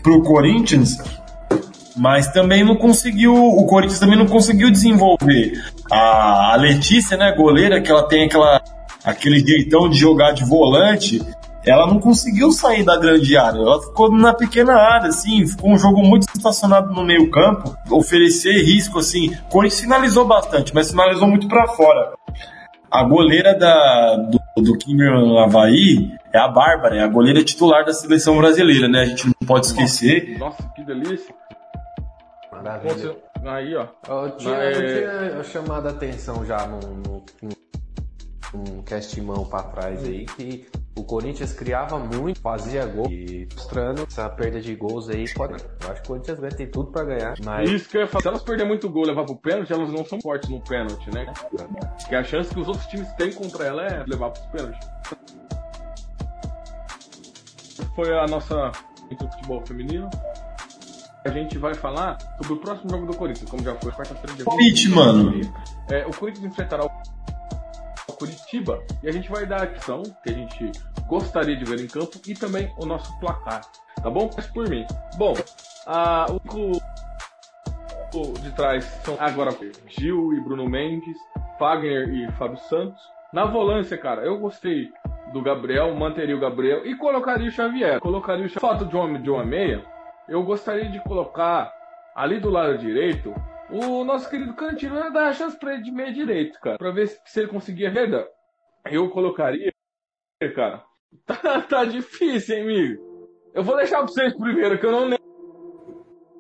pro 0.05 0.23
Corinthians, 0.23 0.99
mas 1.97 2.31
também 2.31 2.63
não 2.63 2.77
conseguiu, 2.77 3.35
o 3.35 3.65
Corinthians 3.67 3.99
também 3.99 4.19
não 4.19 4.27
conseguiu 4.27 4.71
desenvolver. 4.71 5.53
A, 5.91 6.57
Letícia, 6.59 7.17
né, 7.17 7.33
goleira, 7.33 7.81
que 7.81 7.91
ela 7.91 8.07
tem 8.07 8.27
aquela, 8.27 8.63
aquele 9.03 9.39
jeitão 9.41 9.89
de 9.89 9.99
jogar 9.99 10.33
de 10.33 10.45
volante, 10.45 11.23
ela 11.65 11.87
não 11.87 11.99
conseguiu 11.99 12.53
sair 12.53 12.85
da 12.85 12.99
grande 12.99 13.35
área, 13.37 13.59
ela 13.59 13.81
ficou 13.81 14.13
na 14.13 14.35
pequena 14.35 14.75
área, 14.75 15.09
assim, 15.09 15.47
ficou 15.47 15.73
um 15.73 15.79
jogo 15.79 16.03
muito 16.03 16.29
estacionado 16.35 16.93
no 16.93 17.03
meio 17.03 17.31
campo, 17.31 17.75
oferecer 17.91 18.63
risco, 18.63 18.99
assim, 18.99 19.35
o 19.49 19.53
Corinthians 19.53 19.81
finalizou 19.81 20.27
bastante, 20.27 20.75
mas 20.75 20.91
finalizou 20.91 21.27
muito 21.27 21.49
para 21.49 21.67
fora. 21.69 22.13
A 22.95 23.03
goleira 23.03 23.59
da, 23.59 24.17
do, 24.17 24.39
do 24.63 24.79
Kimber 24.79 25.13
Havaí 25.43 26.13
é 26.33 26.39
a 26.39 26.47
Bárbara, 26.47 26.97
é 26.97 27.01
a 27.01 27.09
goleira 27.09 27.43
titular 27.43 27.85
da 27.85 27.93
seleção 27.93 28.37
brasileira, 28.39 28.87
né, 28.89 29.01
a 29.01 29.05
gente 29.07 29.27
não 29.27 29.35
pode 29.47 29.67
esquecer. 29.67 30.39
Nossa, 30.39 30.63
que 30.77 30.85
delícia. 30.85 31.35
Maravilha. 32.53 33.17
Aí, 33.45 33.75
ó. 33.75 33.87
Eu 34.09 34.37
tinha, 34.37 34.55
Mas- 34.57 34.79
eu 34.79 34.87
tinha 35.33 35.43
chamado 35.45 35.89
a 35.89 35.91
atenção 35.91 36.47
já 36.47 36.67
num, 36.69 36.79
num, 36.79 37.25
num 38.55 38.83
castimão 38.83 39.45
pra 39.45 39.63
trás 39.63 40.05
aí 40.05 40.27
que 40.27 40.67
o 40.97 41.03
Corinthians 41.03 41.53
criava 41.53 41.99
muito, 41.99 42.41
fazia 42.41 42.87
gol 42.87 43.11
e 43.11 43.49
mostrando 43.53 44.03
essa 44.03 44.29
perda 44.29 44.61
de 44.61 44.75
gols 44.77 45.09
aí. 45.09 45.25
Pode, 45.35 45.55
eu 45.55 45.91
acho 45.91 46.03
que 46.03 46.07
o 46.07 46.09
Corinthians 46.09 46.39
vai 46.39 46.51
ter 46.51 46.69
tudo 46.69 46.93
pra 46.93 47.05
ganhar, 47.05 47.35
mas 47.45 47.71
Isso 47.71 47.89
que 47.89 47.97
eu 47.97 48.03
ia 48.03 48.07
falar. 48.07 48.23
Se 48.23 48.29
elas 48.29 48.43
perderem 48.43 48.69
muito 48.69 48.89
gol 48.89 49.05
e 49.05 49.09
levar 49.09 49.25
pro 49.25 49.37
pênalti, 49.37 49.73
elas 49.73 49.91
não 49.91 50.05
são 50.05 50.21
fortes 50.21 50.49
no 50.49 50.61
pênalti, 50.61 51.13
né? 51.13 51.33
Porque 51.99 52.15
a 52.15 52.23
chance 52.23 52.53
que 52.55 52.61
os 52.61 52.69
outros 52.69 52.87
times 52.87 53.13
têm 53.15 53.33
contra 53.33 53.67
ela 53.67 53.83
é 53.83 54.05
levar 54.07 54.31
pros 54.31 54.47
pênaltis. 54.47 54.89
Foi 57.95 58.17
a 58.19 58.27
nossa 58.27 58.73
do 59.19 59.31
futebol 59.31 59.65
feminino. 59.67 60.09
A 61.25 61.31
gente 61.31 61.57
vai 61.59 61.75
falar 61.75 62.19
sobre 62.37 62.55
o 62.55 62.57
próximo 62.59 62.91
jogo 62.91 63.07
do 63.07 63.17
Corinthians, 63.17 63.49
como 63.49 63.63
já 63.63 63.75
foi 63.77 63.93
quarta-feira 63.93 64.35
dia 64.35 64.45
Palpite, 64.45 64.89
mano. 64.91 65.41
É, 65.91 66.07
o 66.07 66.11
Corinthians 66.11 66.45
enfrentará 66.45 66.85
o 66.85 66.91
o 68.09 68.13
Curitiba 68.13 68.83
e 69.03 69.09
a 69.09 69.13
gente 69.13 69.31
vai 69.31 69.47
dar 69.47 69.63
a 69.63 69.65
ação 69.65 70.03
que 70.23 70.31
a 70.31 70.33
gente 70.33 70.73
gostaria 71.07 71.57
de 71.57 71.65
ver 71.65 71.81
em 71.81 71.87
campo 71.87 72.21
e 72.27 72.35
também 72.35 72.73
o 72.79 72.87
nosso 72.87 73.19
placar, 73.19 73.63
tá 74.03 74.11
bom? 74.11 74.31
Mas 74.35 74.47
por 74.47 74.69
mim. 74.69 74.87
Bom, 75.17 75.35
a, 75.87 76.27
o 78.15 78.33
de 78.41 78.53
trás 78.53 78.85
são 79.05 79.17
agora 79.19 79.51
Gil 79.89 80.33
e 80.35 80.41
Bruno 80.41 80.69
Mendes, 80.69 81.17
Fagner 81.59 82.09
e 82.09 82.31
Fábio 82.33 82.59
Santos. 82.59 83.01
Na 83.33 83.45
volância, 83.45 83.99
cara, 83.99 84.23
eu 84.23 84.39
gostei 84.39 84.93
do 85.33 85.43
Gabriel, 85.43 85.95
manteria 85.95 86.37
o 86.37 86.41
Gabriel 86.41 86.87
e 86.87 86.95
colocaria 86.97 87.49
o 87.49 87.51
Xavier. 87.51 87.99
Colocaria 87.99 88.47
o 88.47 88.49
Xavier. 88.49 88.61
Foto 88.61 88.87
de 88.87 88.95
uma, 88.95 89.19
de 89.19 89.31
uma 89.31 89.45
meia, 89.45 89.85
eu 90.29 90.43
gostaria 90.45 90.89
de 90.89 91.01
colocar 91.01 91.73
ali 92.15 92.39
do 92.39 92.49
lado 92.49 92.79
direito 92.79 93.35
o 93.71 94.05
nosso 94.05 94.29
querido 94.29 94.55
Cantino 94.55 94.97
ia 94.97 95.11
dar 95.11 95.29
a 95.29 95.33
chance 95.33 95.59
pra 95.59 95.75
ele 95.75 95.83
de 95.83 95.91
meia 95.91 96.13
direito, 96.13 96.59
cara. 96.61 96.79
Pra 96.79 96.91
ver 96.91 97.09
se, 97.09 97.41
ele 97.41 97.49
conseguia 97.49 97.91
reda. 97.91 98.27
Eu 98.91 99.11
colocaria, 99.11 99.73
cara. 100.55 100.83
Tá, 101.27 101.61
tá 101.61 101.85
difícil, 101.85 102.57
hein, 102.57 102.63
amigo? 102.63 103.31
Eu 103.55 103.63
vou 103.63 103.77
deixar 103.77 103.99
pra 103.99 104.09
vocês 104.09 104.37
primeiro, 104.37 104.77
que 104.81 104.85
eu 104.85 104.91
não 104.91 105.17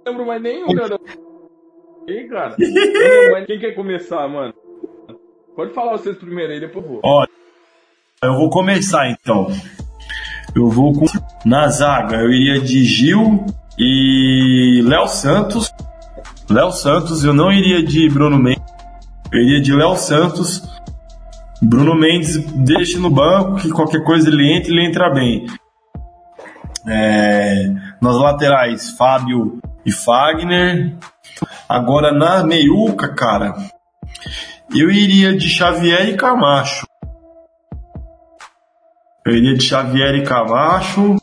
lembro 0.04 0.26
mais 0.26 0.42
nenhum, 0.42 0.66
cara. 0.74 0.98
Hein, 2.08 2.28
cara? 2.28 2.56
Quem 3.46 3.60
quer 3.60 3.76
começar, 3.76 4.26
mano? 4.26 4.52
Pode 5.54 5.72
falar 5.72 5.92
vocês 5.92 6.18
primeiro 6.18 6.52
aí, 6.52 6.58
depois 6.58 6.84
eu 6.84 6.90
vou. 6.90 7.00
Ó, 7.04 7.24
eu 8.20 8.34
vou 8.34 8.50
começar 8.50 9.08
então. 9.08 9.46
Eu 10.56 10.68
vou 10.68 10.92
com. 10.92 11.06
Na 11.48 11.68
zaga, 11.68 12.16
eu 12.16 12.30
iria 12.32 12.60
de 12.60 12.82
Gil, 12.84 13.46
E 13.78 14.82
Léo 14.84 15.06
Santos. 15.06 15.70
Léo 16.48 16.70
Santos, 16.72 17.24
eu 17.24 17.32
não 17.32 17.50
iria 17.50 17.82
de 17.82 18.08
Bruno 18.08 18.38
Mendes. 18.38 18.62
Eu 19.32 19.40
iria 19.40 19.60
de 19.60 19.74
Léo 19.74 19.96
Santos. 19.96 20.62
Bruno 21.62 21.94
Mendes 21.94 22.36
deixa 22.36 22.98
no 22.98 23.10
banco, 23.10 23.56
que 23.56 23.70
qualquer 23.70 24.04
coisa 24.04 24.28
ele 24.28 24.52
entra, 24.52 24.70
ele 24.70 24.84
entra 24.84 25.10
bem. 25.10 25.46
É, 26.86 27.70
nas 28.00 28.16
laterais, 28.16 28.90
Fábio 28.90 29.58
e 29.84 29.90
Fagner. 29.90 30.94
Agora 31.68 32.12
na 32.12 32.44
meiuca, 32.44 33.08
cara, 33.08 33.54
eu 34.74 34.90
iria 34.90 35.36
de 35.36 35.48
Xavier 35.48 36.08
e 36.08 36.16
Camacho. 36.16 36.86
Eu 39.26 39.34
iria 39.34 39.56
de 39.56 39.64
Xavier 39.64 40.14
e 40.16 40.22
Camacho. 40.22 41.16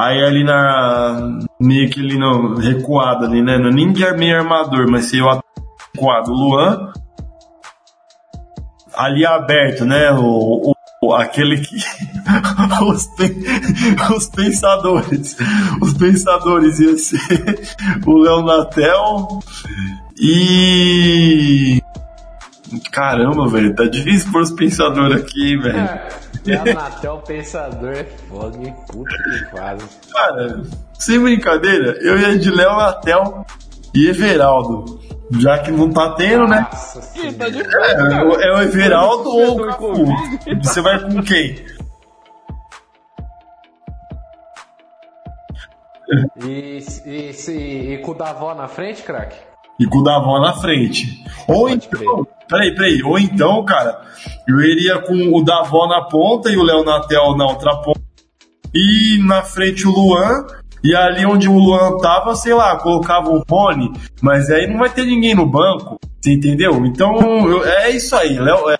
Aí 0.00 0.24
ali 0.24 0.42
na. 0.42 1.40
meio 1.60 1.90
que 1.90 2.00
ali 2.00 2.18
no. 2.18 2.54
recuado 2.54 3.26
ali, 3.26 3.42
né? 3.42 3.58
Não, 3.58 3.68
nem 3.68 3.92
que 3.92 4.02
é 4.02 4.16
meio 4.16 4.38
armador, 4.38 4.90
mas 4.90 5.04
se 5.06 5.18
eu 5.18 5.26
recuado. 5.94 6.32
Luan. 6.32 6.90
Ali 8.94 9.26
aberto, 9.26 9.84
né? 9.84 10.10
O, 10.12 10.72
o 11.02 11.14
aquele 11.14 11.60
que. 11.60 11.76
os, 12.88 13.10
os 14.16 14.26
pensadores. 14.28 15.36
Os 15.82 15.92
pensadores 15.92 16.80
ia 16.80 16.96
ser 16.96 17.60
o 18.06 18.16
Leonatel 18.16 19.40
e. 20.18 21.82
Caramba, 22.90 23.48
velho, 23.48 23.74
tá 23.74 23.84
difícil 23.84 24.32
pôr 24.32 24.40
os 24.40 24.52
pensadores 24.52 25.20
aqui, 25.20 25.58
velho. 25.58 25.78
É. 25.78 26.29
Leonatel 26.44 27.18
Pensador 27.18 27.92
é 27.92 28.04
foda, 28.04 28.56
hein? 28.56 28.74
Puta 28.88 29.14
que 29.16 29.56
faz. 29.56 30.00
Cara, 30.12 30.62
sem 30.98 31.20
brincadeira, 31.20 31.98
eu 32.00 32.18
ia 32.18 32.38
de 32.38 32.50
Leonatel 32.50 33.44
e 33.94 34.08
Everaldo. 34.08 35.00
Já 35.38 35.58
que 35.60 35.70
não 35.70 35.90
tá 35.90 36.14
tendo, 36.14 36.48
né? 36.48 36.66
Nossa, 36.72 37.02
sim, 37.02 37.32
tá 37.34 37.48
difícil, 37.48 37.80
é, 37.80 37.92
é, 37.92 38.52
o 38.52 38.62
Everaldo 38.62 39.30
ou 39.30 39.60
o 39.60 39.66
Cafu? 39.66 40.06
Você 40.60 40.80
vai 40.80 41.00
com 41.00 41.22
quem? 41.22 41.64
E, 46.44 46.84
e, 47.06 47.30
e, 47.30 47.94
e 47.94 47.98
com 47.98 48.10
o 48.10 48.14
Davó 48.14 48.54
na 48.54 48.66
frente, 48.66 49.02
craque? 49.02 49.36
E 49.78 49.86
com 49.86 49.98
o 49.98 50.02
Davó 50.02 50.40
na 50.40 50.52
frente. 50.54 51.24
Ou 51.46 51.68
Pode 51.68 51.88
então, 51.92 52.26
Peraí, 52.50 52.74
peraí. 52.74 53.02
Ou 53.04 53.16
então, 53.16 53.64
cara, 53.64 54.00
eu 54.48 54.60
iria 54.60 54.98
com 54.98 55.14
o 55.32 55.42
Davó 55.44 55.86
na 55.86 56.02
ponta 56.02 56.50
e 56.50 56.56
o 56.56 56.64
Léo 56.64 56.84
Natel 56.84 57.36
na 57.36 57.46
outra 57.46 57.76
ponta. 57.76 58.00
E 58.74 59.18
na 59.24 59.42
frente 59.42 59.86
o 59.86 59.92
Luan. 59.92 60.46
E 60.82 60.96
ali 60.96 61.26
onde 61.26 61.48
o 61.48 61.58
Luan 61.58 61.98
tava, 61.98 62.34
sei 62.34 62.54
lá, 62.54 62.76
colocava 62.76 63.30
o 63.30 63.44
Rony. 63.48 63.92
Mas 64.20 64.50
aí 64.50 64.66
não 64.66 64.78
vai 64.78 64.90
ter 64.90 65.04
ninguém 65.04 65.34
no 65.34 65.46
banco. 65.46 65.98
Você 66.20 66.32
entendeu? 66.32 66.84
Então, 66.84 67.16
eu, 67.48 67.64
é 67.64 67.90
isso 67.90 68.16
aí. 68.16 68.38
Léo, 68.38 68.68
é, 68.70 68.76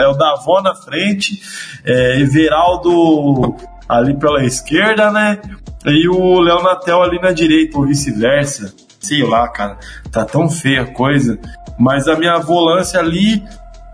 é, 0.00 0.08
o 0.08 0.14
Davó 0.14 0.60
na 0.60 0.74
frente. 0.74 1.40
É, 1.84 2.18
Everaldo 2.20 3.54
ali 3.88 4.18
pela 4.18 4.44
esquerda, 4.44 5.12
né? 5.12 5.40
E 5.86 6.08
o 6.08 6.40
Léo 6.40 6.62
Natel 6.62 7.02
ali 7.02 7.20
na 7.20 7.30
direita, 7.30 7.78
ou 7.78 7.86
vice-versa. 7.86 8.74
Sei 8.98 9.22
lá, 9.22 9.46
cara. 9.48 9.78
Tá 10.10 10.24
tão 10.24 10.48
feia 10.48 10.82
a 10.82 10.92
coisa. 10.92 11.38
Mas 11.78 12.08
a 12.08 12.16
minha 12.16 12.38
volância 12.38 13.00
ali 13.00 13.44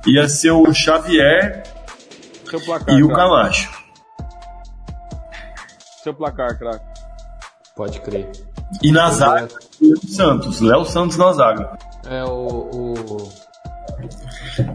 ia 0.06 0.28
ser 0.28 0.50
o 0.50 0.72
Xavier 0.72 1.62
placar, 2.64 2.98
e 2.98 3.02
o 3.02 3.08
Camacho. 3.12 3.70
Seu 6.02 6.14
placar, 6.14 6.58
craque. 6.58 6.84
Pode 7.76 8.00
crer. 8.00 8.30
E 8.82 8.92
na 8.92 9.10
zaga, 9.10 9.48
Léo 9.80 10.08
Santos. 10.08 10.60
Léo 10.60 10.84
Santos 10.84 11.16
na 11.16 11.32
zaga. 11.32 11.78
É 12.08 12.24
o, 12.24 12.70
o. 12.72 13.32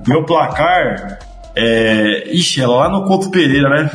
Meu 0.07 0.25
placar 0.25 1.19
é. 1.55 2.31
Ixi, 2.31 2.61
é 2.61 2.67
lá 2.67 2.89
no 2.89 3.05
Couto 3.05 3.31
Pereira, 3.31 3.69
né? 3.69 3.89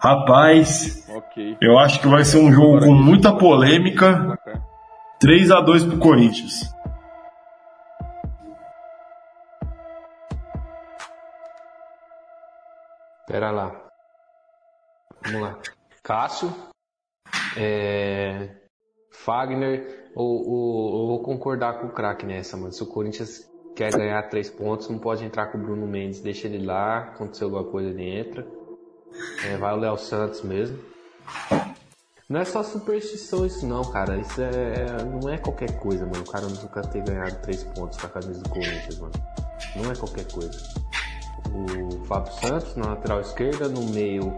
Rapaz, 0.00 1.04
okay. 1.08 1.56
eu 1.60 1.76
acho 1.76 2.00
que 2.00 2.06
vai 2.06 2.24
ser 2.24 2.38
um 2.38 2.52
jogo 2.52 2.78
com 2.80 2.92
muita 2.92 3.32
polêmica. 3.32 4.38
3 5.18 5.50
a 5.50 5.60
2 5.60 5.84
pro 5.84 5.98
Corinthians. 5.98 6.72
Pera 13.28 13.50
lá. 13.50 13.88
Vamos 15.22 15.42
lá. 15.42 15.58
Cássio. 16.02 16.50
É... 17.58 18.56
Fagner. 19.12 20.10
Ou, 20.14 20.48
ou 20.48 21.08
vou 21.08 21.22
concordar 21.22 21.78
com 21.78 21.88
o 21.88 21.92
craque 21.92 22.24
nessa, 22.24 22.56
mano. 22.56 22.72
Se 22.72 22.82
o 22.82 22.86
Corinthians 22.86 23.46
quer 23.76 23.92
ganhar 23.92 24.22
três 24.30 24.48
pontos, 24.48 24.88
não 24.88 24.98
pode 24.98 25.24
entrar 25.24 25.52
com 25.52 25.58
o 25.58 25.60
Bruno 25.60 25.86
Mendes. 25.86 26.20
Deixa 26.20 26.48
ele 26.48 26.64
lá. 26.64 27.00
Aconteceu 27.00 27.48
alguma 27.48 27.70
coisa, 27.70 27.90
ele 27.90 28.18
entra. 28.18 28.46
É, 29.44 29.58
vai 29.58 29.74
o 29.74 29.80
Léo 29.80 29.98
Santos 29.98 30.40
mesmo. 30.40 30.78
Não 32.30 32.40
é 32.40 32.44
só 32.46 32.62
superstição 32.62 33.44
isso 33.44 33.66
não, 33.66 33.82
cara. 33.82 34.16
Isso 34.16 34.40
é. 34.40 35.04
Não 35.22 35.28
é 35.28 35.36
qualquer 35.36 35.78
coisa, 35.78 36.06
mano. 36.06 36.22
O 36.26 36.30
cara 36.30 36.46
nunca 36.46 36.80
ter 36.80 37.02
ganhado 37.02 37.42
três 37.42 37.62
pontos 37.62 38.00
com 38.00 38.06
a 38.06 38.10
camisa 38.10 38.42
do 38.42 38.48
Corinthians, 38.48 38.98
mano. 38.98 39.12
Não 39.76 39.90
é 39.90 39.94
qualquer 39.94 40.26
coisa 40.32 40.87
o 41.52 42.04
Fábio 42.04 42.32
Santos 42.32 42.76
na 42.76 42.90
lateral 42.90 43.20
esquerda, 43.20 43.68
no 43.68 43.82
meio 43.90 44.32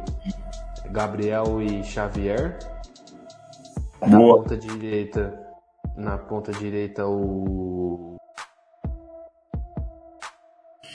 Gabriel 0.90 1.62
e 1.62 1.82
Xavier. 1.84 2.58
Na 4.00 4.18
Boa. 4.18 4.42
ponta 4.42 4.56
direita, 4.56 5.46
na 5.96 6.16
ponta 6.16 6.52
direita 6.52 7.06
o 7.06 8.16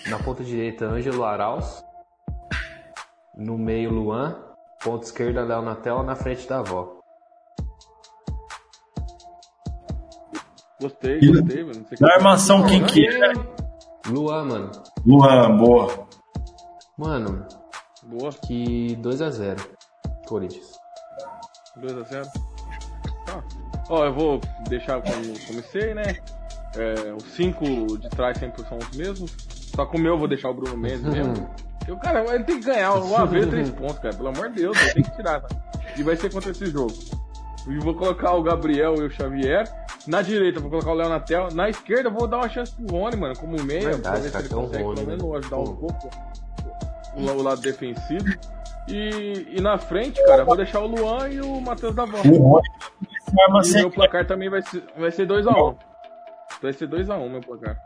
na 0.08 0.20
ponta 0.20 0.44
direita 0.44 0.86
Ângelo 0.86 1.24
Arauz. 1.24 1.84
No 3.38 3.58
meio 3.58 3.92
Luan, 3.92 4.36
ponta 4.84 5.06
esquerda 5.06 5.44
Léo 5.44 5.62
Natel 5.62 6.04
na 6.04 6.16
frente 6.16 6.48
da 6.48 6.60
avó. 6.60 7.00
Gostei, 10.82 11.20
gostei, 11.20 11.64
mano. 11.64 11.86
Na 12.00 12.14
armação 12.16 12.66
quem 12.66 12.84
que 12.86 13.08
é? 13.08 13.34
Luan, 14.08 14.46
mano. 14.46 14.72
Luan, 15.06 15.58
boa. 15.58 16.05
Mano, 16.98 17.46
boa. 18.04 18.32
Que 18.32 18.96
2x0. 18.98 19.60
Corinthians. 20.28 20.80
2x0? 21.78 22.26
Tá. 23.26 23.44
Ó, 23.90 24.06
eu 24.06 24.14
vou 24.14 24.42
deixar 24.70 25.02
como 25.02 25.40
comecei, 25.46 25.94
né? 25.94 26.18
É, 26.76 27.14
os 27.14 27.24
5 27.36 27.98
de 27.98 28.10
trás 28.10 28.38
sempre 28.38 28.64
são 28.68 28.78
os 28.78 28.98
mesmos. 28.98 29.36
Só 29.76 29.86
que 29.86 29.98
o 29.98 30.00
meu 30.00 30.14
eu 30.14 30.20
vou 30.20 30.28
deixar 30.28 30.50
o 30.50 30.54
Bruno 30.54 30.78
Mendes 30.78 31.04
mesmo. 31.04 31.50
O 31.90 31.98
cara, 31.98 32.24
ele 32.34 32.44
tem 32.44 32.60
que 32.60 32.66
ganhar 32.66 32.94
uma 32.94 33.26
vez 33.26 33.48
3 33.48 33.70
pontos, 33.72 34.00
cara. 34.00 34.16
Pelo 34.16 34.30
amor 34.30 34.50
de 34.50 34.56
Deus, 34.62 34.78
ele 34.82 34.94
tem 34.94 35.04
que 35.04 35.12
tirar, 35.16 35.42
tá? 35.42 35.48
E 35.98 36.04
vai 36.04 36.16
ser 36.16 36.32
contra 36.32 36.52
esse 36.52 36.66
jogo. 36.68 36.94
E 37.68 37.78
vou 37.80 37.96
colocar 37.96 38.34
o 38.34 38.44
Gabriel 38.44 38.96
e 38.96 39.06
o 39.06 39.10
Xavier. 39.10 39.66
Na 40.08 40.22
direita, 40.22 40.60
vou 40.60 40.70
colocar 40.70 40.92
o 40.92 40.94
Léo 40.94 41.10
na 41.10 41.20
tela. 41.20 41.50
Na 41.54 41.70
esquerda, 41.70 42.10
vou 42.10 42.28
dar 42.28 42.38
uma 42.38 42.50
chance 42.50 42.72
pro 42.74 42.96
Rony, 42.96 43.16
mano, 43.16 43.36
como 43.38 43.62
meia. 43.64 43.90
Verdade, 43.90 44.02
pra 44.02 44.12
ver 44.20 44.30
se 44.30 44.38
ele 44.38 44.50
consegue 44.50 44.84
Rony, 44.84 44.96
pelo 44.96 45.08
menos 45.08 45.36
ajudar 45.36 45.58
um 45.58 45.76
pouco 45.76 46.10
o, 47.16 47.22
o 47.22 47.42
lado 47.42 47.62
defensivo. 47.62 48.26
E, 48.88 49.48
e 49.58 49.62
na 49.62 49.78
frente, 49.78 50.24
cara, 50.26 50.46
vou 50.46 50.56
deixar 50.56 50.82
o 50.82 50.88
Luan 50.88 51.28
e 51.30 51.42
o 51.42 51.60
Matheus 51.60 51.96
da 51.96 52.06
Van. 52.06 52.20
E 52.24 52.38
o 52.38 52.62
meu 53.74 53.92
placar 53.92 54.28
também 54.28 54.50
vai 54.50 54.62
ser 54.62 54.82
2x1. 54.82 55.00
Vai 55.00 55.12
ser 55.12 55.28
2x1, 55.28 55.74
um. 55.74 55.76
vai 56.62 56.74
ser 56.74 56.88
2x1 56.88 57.20
um, 57.20 57.30
meu 57.30 57.42
placar. 57.42 57.78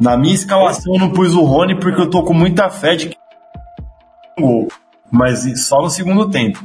Na 0.00 0.16
minha 0.16 0.34
escalação 0.34 0.94
eu 0.94 1.00
não 1.00 1.12
pus 1.12 1.34
o 1.34 1.42
Rony 1.42 1.78
porque 1.78 2.00
eu 2.00 2.08
tô 2.08 2.22
com 2.22 2.32
muita 2.32 2.70
fé 2.70 2.94
de 2.94 3.08
que 3.08 3.16
gol. 4.38 4.68
Mas 5.10 5.66
só 5.66 5.82
no 5.82 5.90
segundo 5.90 6.30
tempo. 6.30 6.64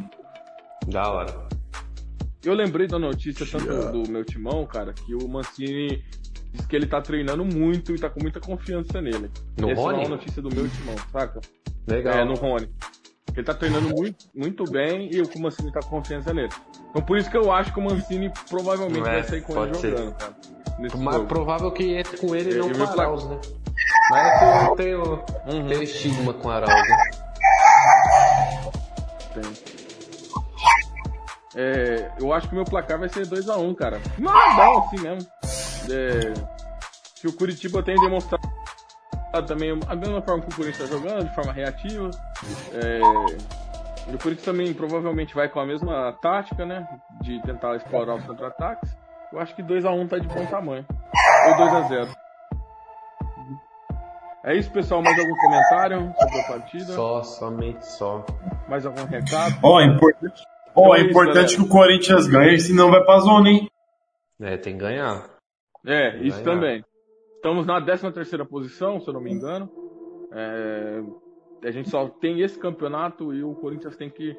Da 0.87 1.09
hora. 1.09 1.50
Eu 2.43 2.53
lembrei 2.53 2.87
da 2.87 2.97
notícia 2.97 3.45
tanto 3.45 3.91
do 3.91 4.11
meu 4.11 4.25
timão, 4.25 4.65
cara, 4.65 4.93
que 4.93 5.13
o 5.13 5.27
Mancini 5.27 6.03
diz 6.51 6.65
que 6.65 6.75
ele 6.75 6.87
tá 6.87 6.99
treinando 6.99 7.45
muito 7.45 7.93
e 7.93 7.99
tá 7.99 8.09
com 8.09 8.19
muita 8.19 8.39
confiança 8.39 8.99
nele. 8.99 9.29
No 9.57 9.69
Essa 9.69 9.81
Rony? 9.81 9.97
é 9.97 9.99
uma 10.01 10.09
notícia 10.09 10.41
do 10.41 10.49
meu 10.49 10.67
timão, 10.67 10.95
saca? 11.11 11.39
Legal. 11.87 12.17
É, 12.17 12.25
no 12.25 12.33
Rony. 12.33 12.69
Ele 13.33 13.43
tá 13.43 13.53
treinando 13.53 13.89
muito, 13.89 14.25
muito 14.35 14.63
bem 14.65 15.09
e 15.13 15.21
o 15.21 15.39
Mancini 15.39 15.71
tá 15.71 15.81
com 15.81 15.89
confiança 15.89 16.33
nele. 16.33 16.49
Então 16.89 17.01
por 17.01 17.17
isso 17.17 17.29
que 17.29 17.37
eu 17.37 17.51
acho 17.51 17.71
que 17.73 17.79
o 17.79 17.83
Mancini 17.83 18.31
provavelmente 18.49 19.07
é, 19.07 19.11
vai 19.11 19.23
sair 19.23 19.41
com 19.41 19.63
ele 19.63 19.75
ser. 19.75 19.91
jogando, 19.91 20.13
cara. 20.15 20.35
Mas 20.79 21.15
jogo. 21.15 21.27
provável 21.27 21.71
que 21.71 21.95
entre 21.95 22.17
com 22.17 22.35
ele 22.35 22.55
e 22.55 22.57
não 22.57 22.69
com 22.69 22.79
o 22.79 22.87
Arauz, 22.87 23.23
né? 23.25 23.39
Mas 24.09 24.25
é 24.25 24.39
que 24.39 24.65
eu 24.65 24.75
tenho, 24.75 25.01
uhum. 25.01 25.67
tenho 25.67 25.83
estigma 25.83 26.33
com 26.33 26.47
o 26.47 26.51
Arauz, 26.51 26.89
né? 26.89 27.11
Tem. 29.33 29.70
É, 31.55 32.11
eu 32.19 32.33
acho 32.33 32.47
que 32.47 32.53
o 32.53 32.55
meu 32.55 32.65
placar 32.65 32.97
vai 32.99 33.09
ser 33.09 33.27
2x1, 33.27 33.57
um, 33.59 33.73
cara. 33.73 33.99
Não 34.17 34.31
é 34.31 34.55
bom 34.55 34.79
assim 34.79 34.99
mesmo. 34.99 35.29
É, 35.91 36.33
que 37.19 37.27
o 37.27 37.33
Curitiba 37.33 37.83
tem 37.83 37.95
demonstrado 37.95 38.41
também 39.47 39.77
a 39.87 39.95
mesma 39.95 40.21
forma 40.21 40.43
que 40.43 40.53
o 40.53 40.55
Corinthians 40.55 40.89
está 40.89 40.97
jogando, 40.97 41.27
de 41.27 41.35
forma 41.35 41.53
reativa. 41.53 42.09
É, 42.73 42.99
E 44.11 44.17
por 44.17 44.31
isso 44.31 44.43
também 44.43 44.73
provavelmente 44.73 45.35
vai 45.35 45.47
com 45.47 45.59
a 45.59 45.65
mesma 45.65 46.11
tática, 46.21 46.65
né? 46.65 46.87
De 47.21 47.41
tentar 47.43 47.75
explorar 47.75 48.15
os 48.15 48.25
contra-ataques. 48.25 48.95
Eu 49.31 49.39
acho 49.39 49.55
que 49.55 49.63
2x1 49.63 50.09
tá 50.09 50.17
de 50.17 50.27
bom 50.27 50.45
tamanho. 50.47 50.85
Ou 51.47 51.53
2x0. 51.55 52.09
É 54.43 54.55
isso, 54.55 54.71
pessoal. 54.71 55.03
Mais 55.03 55.17
algum 55.19 55.35
comentário 55.35 56.13
sobre 56.19 56.39
a 56.39 56.43
partida? 56.47 56.93
Só, 56.93 57.23
somente 57.23 57.85
só. 57.85 58.25
Mais 58.67 58.85
algum 58.85 59.05
recado? 59.05 59.55
Ó, 59.63 59.79
é 59.79 59.85
importante, 59.85 60.43
ó, 60.75 60.95
é 60.95 60.99
Então 60.99 61.09
importante 61.09 61.35
galera. 61.35 61.55
que 61.55 61.61
o 61.61 61.67
Corinthians 61.67 62.27
ganhe, 62.27 62.59
senão 62.59 62.89
vai 62.91 63.03
pra 63.03 63.19
zona, 63.19 63.49
hein? 63.49 63.69
É, 64.39 64.57
tem 64.57 64.73
que 64.73 64.79
ganhar. 64.79 65.29
É, 65.85 66.17
isso 66.17 66.41
ganhar. 66.43 66.55
também. 66.55 66.85
Estamos 67.35 67.65
na 67.65 67.81
13 67.81 68.11
terceira 68.11 68.45
posição, 68.45 68.99
se 68.99 69.07
eu 69.07 69.13
não 69.13 69.21
me 69.21 69.31
engano. 69.31 69.69
É, 70.31 71.01
a 71.63 71.71
gente 71.71 71.89
só 71.89 72.07
tem 72.07 72.41
esse 72.41 72.57
campeonato 72.57 73.33
e 73.33 73.43
o 73.43 73.53
Corinthians 73.55 73.95
tem 73.95 74.09
que 74.09 74.35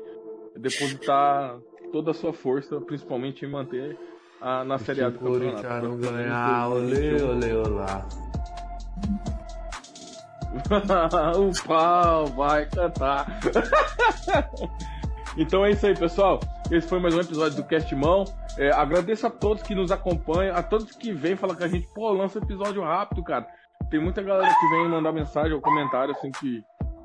depositar 0.57 1.59
toda 1.93 2.11
a 2.13 2.15
sua 2.15 2.33
força, 2.33 2.81
principalmente 2.81 3.45
em 3.45 3.49
manter 3.51 3.99
a, 4.41 4.65
na 4.65 4.79
Série 4.79 5.03
A 5.03 5.11
do 5.11 5.19
Corinthians 5.19 5.61
campeonato. 5.61 5.89
não 5.89 5.99
ganhar, 5.99 6.69
olê, 6.69 7.23
olê, 7.23 7.53
olá. 7.55 8.07
o 11.39 11.67
pau 11.67 12.27
vai 12.27 12.67
cantar. 12.67 13.27
então 15.37 15.65
é 15.65 15.71
isso 15.71 15.87
aí, 15.87 15.95
pessoal. 15.95 16.41
Esse 16.71 16.87
foi 16.89 17.01
mais 17.01 17.15
um 17.15 17.21
episódio 17.21 17.57
do 17.57 17.65
Cast 17.65 17.95
Mão. 17.95 18.25
É, 18.59 18.71
agradeço 18.71 19.27
a 19.27 19.31
todos 19.31 19.63
que 19.63 19.75
nos 19.75 19.91
acompanham, 19.91 20.55
a 20.57 20.63
todos 20.63 20.93
que 20.93 21.13
vêm 21.13 21.37
falar 21.37 21.55
com 21.57 21.65
a 21.65 21.69
gente, 21.69 21.87
pô, 21.95 22.11
lança 22.13 22.39
episódio 22.39 22.83
rápido, 22.83 23.23
cara. 23.23 23.47
Tem 23.91 24.01
muita 24.01 24.23
galera 24.23 24.53
que 24.55 24.67
vem 24.69 24.89
mandar 24.89 25.13
mensagem 25.13 25.53
ou 25.53 25.61
comentário, 25.61 26.13
assim, 26.15 26.31
que. 26.33 26.63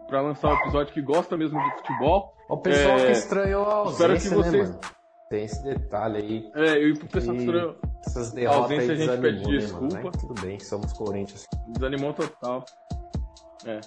Pra 0.07 0.21
lançar 0.21 0.49
um 0.49 0.55
episódio 0.61 0.93
que 0.93 1.01
gosta 1.01 1.35
mesmo 1.35 1.59
de 1.61 1.75
futebol. 1.77 2.33
O 2.49 2.55
pessoal 2.57 2.97
É, 2.97 3.05
que 3.07 3.11
estranhou 3.11 3.63
a 3.69 3.89
espero 3.91 4.13
ausência, 4.13 4.29
que 4.29 4.35
vocês- 4.37 4.69
né? 4.69 4.79
Tem 5.29 5.43
esse 5.43 5.61
detalhe 5.61 6.17
aí. 6.17 6.51
É, 6.55 6.79
e 6.81 6.97
pro 6.97 7.07
pessoal 7.09 7.35
que 7.35 7.43
estranhou, 7.43 7.75
essas 8.05 8.31
derrotas 8.31 8.61
ausência 8.61 8.93
aí 8.93 9.01
a 9.01 9.05
gente 9.05 9.21
pede 9.21 9.43
né, 9.43 9.57
desculpa. 9.57 9.99
Mas 10.05 10.21
tudo 10.21 10.41
bem, 10.41 10.59
somos 10.61 10.93
Corinthians. 10.93 11.45
desanimou 11.67 12.13
total. 12.13 12.63
É. 13.65 13.81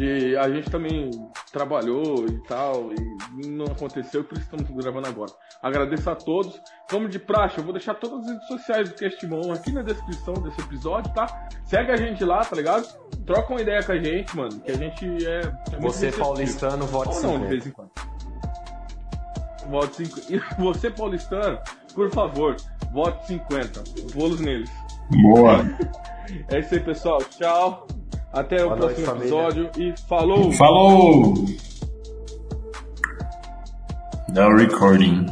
E 0.00 0.34
a 0.36 0.48
gente 0.48 0.70
também 0.70 1.10
trabalhou 1.52 2.26
e 2.26 2.38
tal, 2.44 2.90
e 2.92 3.46
não 3.46 3.66
aconteceu, 3.66 4.24
por 4.24 4.38
isso 4.38 4.48
estamos 4.50 4.82
gravando 4.82 5.06
agora. 5.06 5.30
Agradeço 5.62 6.08
a 6.08 6.14
todos. 6.14 6.58
Como 6.90 7.08
de 7.08 7.18
praxe, 7.18 7.58
eu 7.58 7.64
vou 7.64 7.74
deixar 7.74 7.94
todas 7.94 8.20
as 8.20 8.26
redes 8.32 8.46
sociais 8.48 8.88
do 8.88 8.94
Castimão 8.94 9.52
aqui 9.52 9.70
na 9.70 9.82
descrição 9.82 10.34
desse 10.34 10.60
episódio, 10.62 11.12
tá? 11.12 11.48
Segue 11.64 11.92
a 11.92 11.96
gente 11.96 12.24
lá, 12.24 12.42
tá 12.42 12.56
ligado? 12.56 12.86
Troca 13.26 13.52
uma 13.52 13.60
ideia 13.60 13.82
com 13.82 13.92
a 13.92 13.98
gente, 13.98 14.36
mano, 14.36 14.60
que 14.60 14.72
a 14.72 14.76
gente 14.76 15.26
é. 15.26 15.40
é 15.72 15.80
Você 15.80 16.10
paulistano, 16.10 16.86
vote 16.86 17.14
Ou 17.16 17.22
não, 17.22 17.40
de 17.40 17.44
50. 17.44 17.48
vez 17.48 17.66
em 17.66 17.70
quando. 17.70 17.90
Vote 19.68 20.06
50. 20.06 20.32
E 20.32 20.62
você, 20.62 20.90
paulistano, 20.90 21.58
por 21.94 22.10
favor, 22.10 22.56
vote 22.92 23.26
50. 23.26 23.84
Bolos 24.14 24.40
neles. 24.40 24.70
Boa. 25.22 25.58
É 26.48 26.60
isso 26.60 26.72
aí, 26.72 26.80
pessoal. 26.80 27.18
Tchau. 27.18 27.86
Até 28.32 28.64
o 28.64 28.68
Boa 28.68 28.76
noite, 28.76 29.02
próximo 29.02 29.06
família. 29.06 29.46
episódio 29.48 29.70
e 29.78 29.94
falou! 30.08 30.52
Falou! 30.52 31.34
Now 34.34 34.56
recording. 34.56 35.26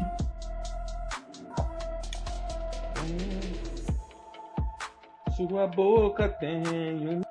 Sua 5.37 5.67
boca 5.67 6.29
tem 6.29 6.63
um 7.09 7.23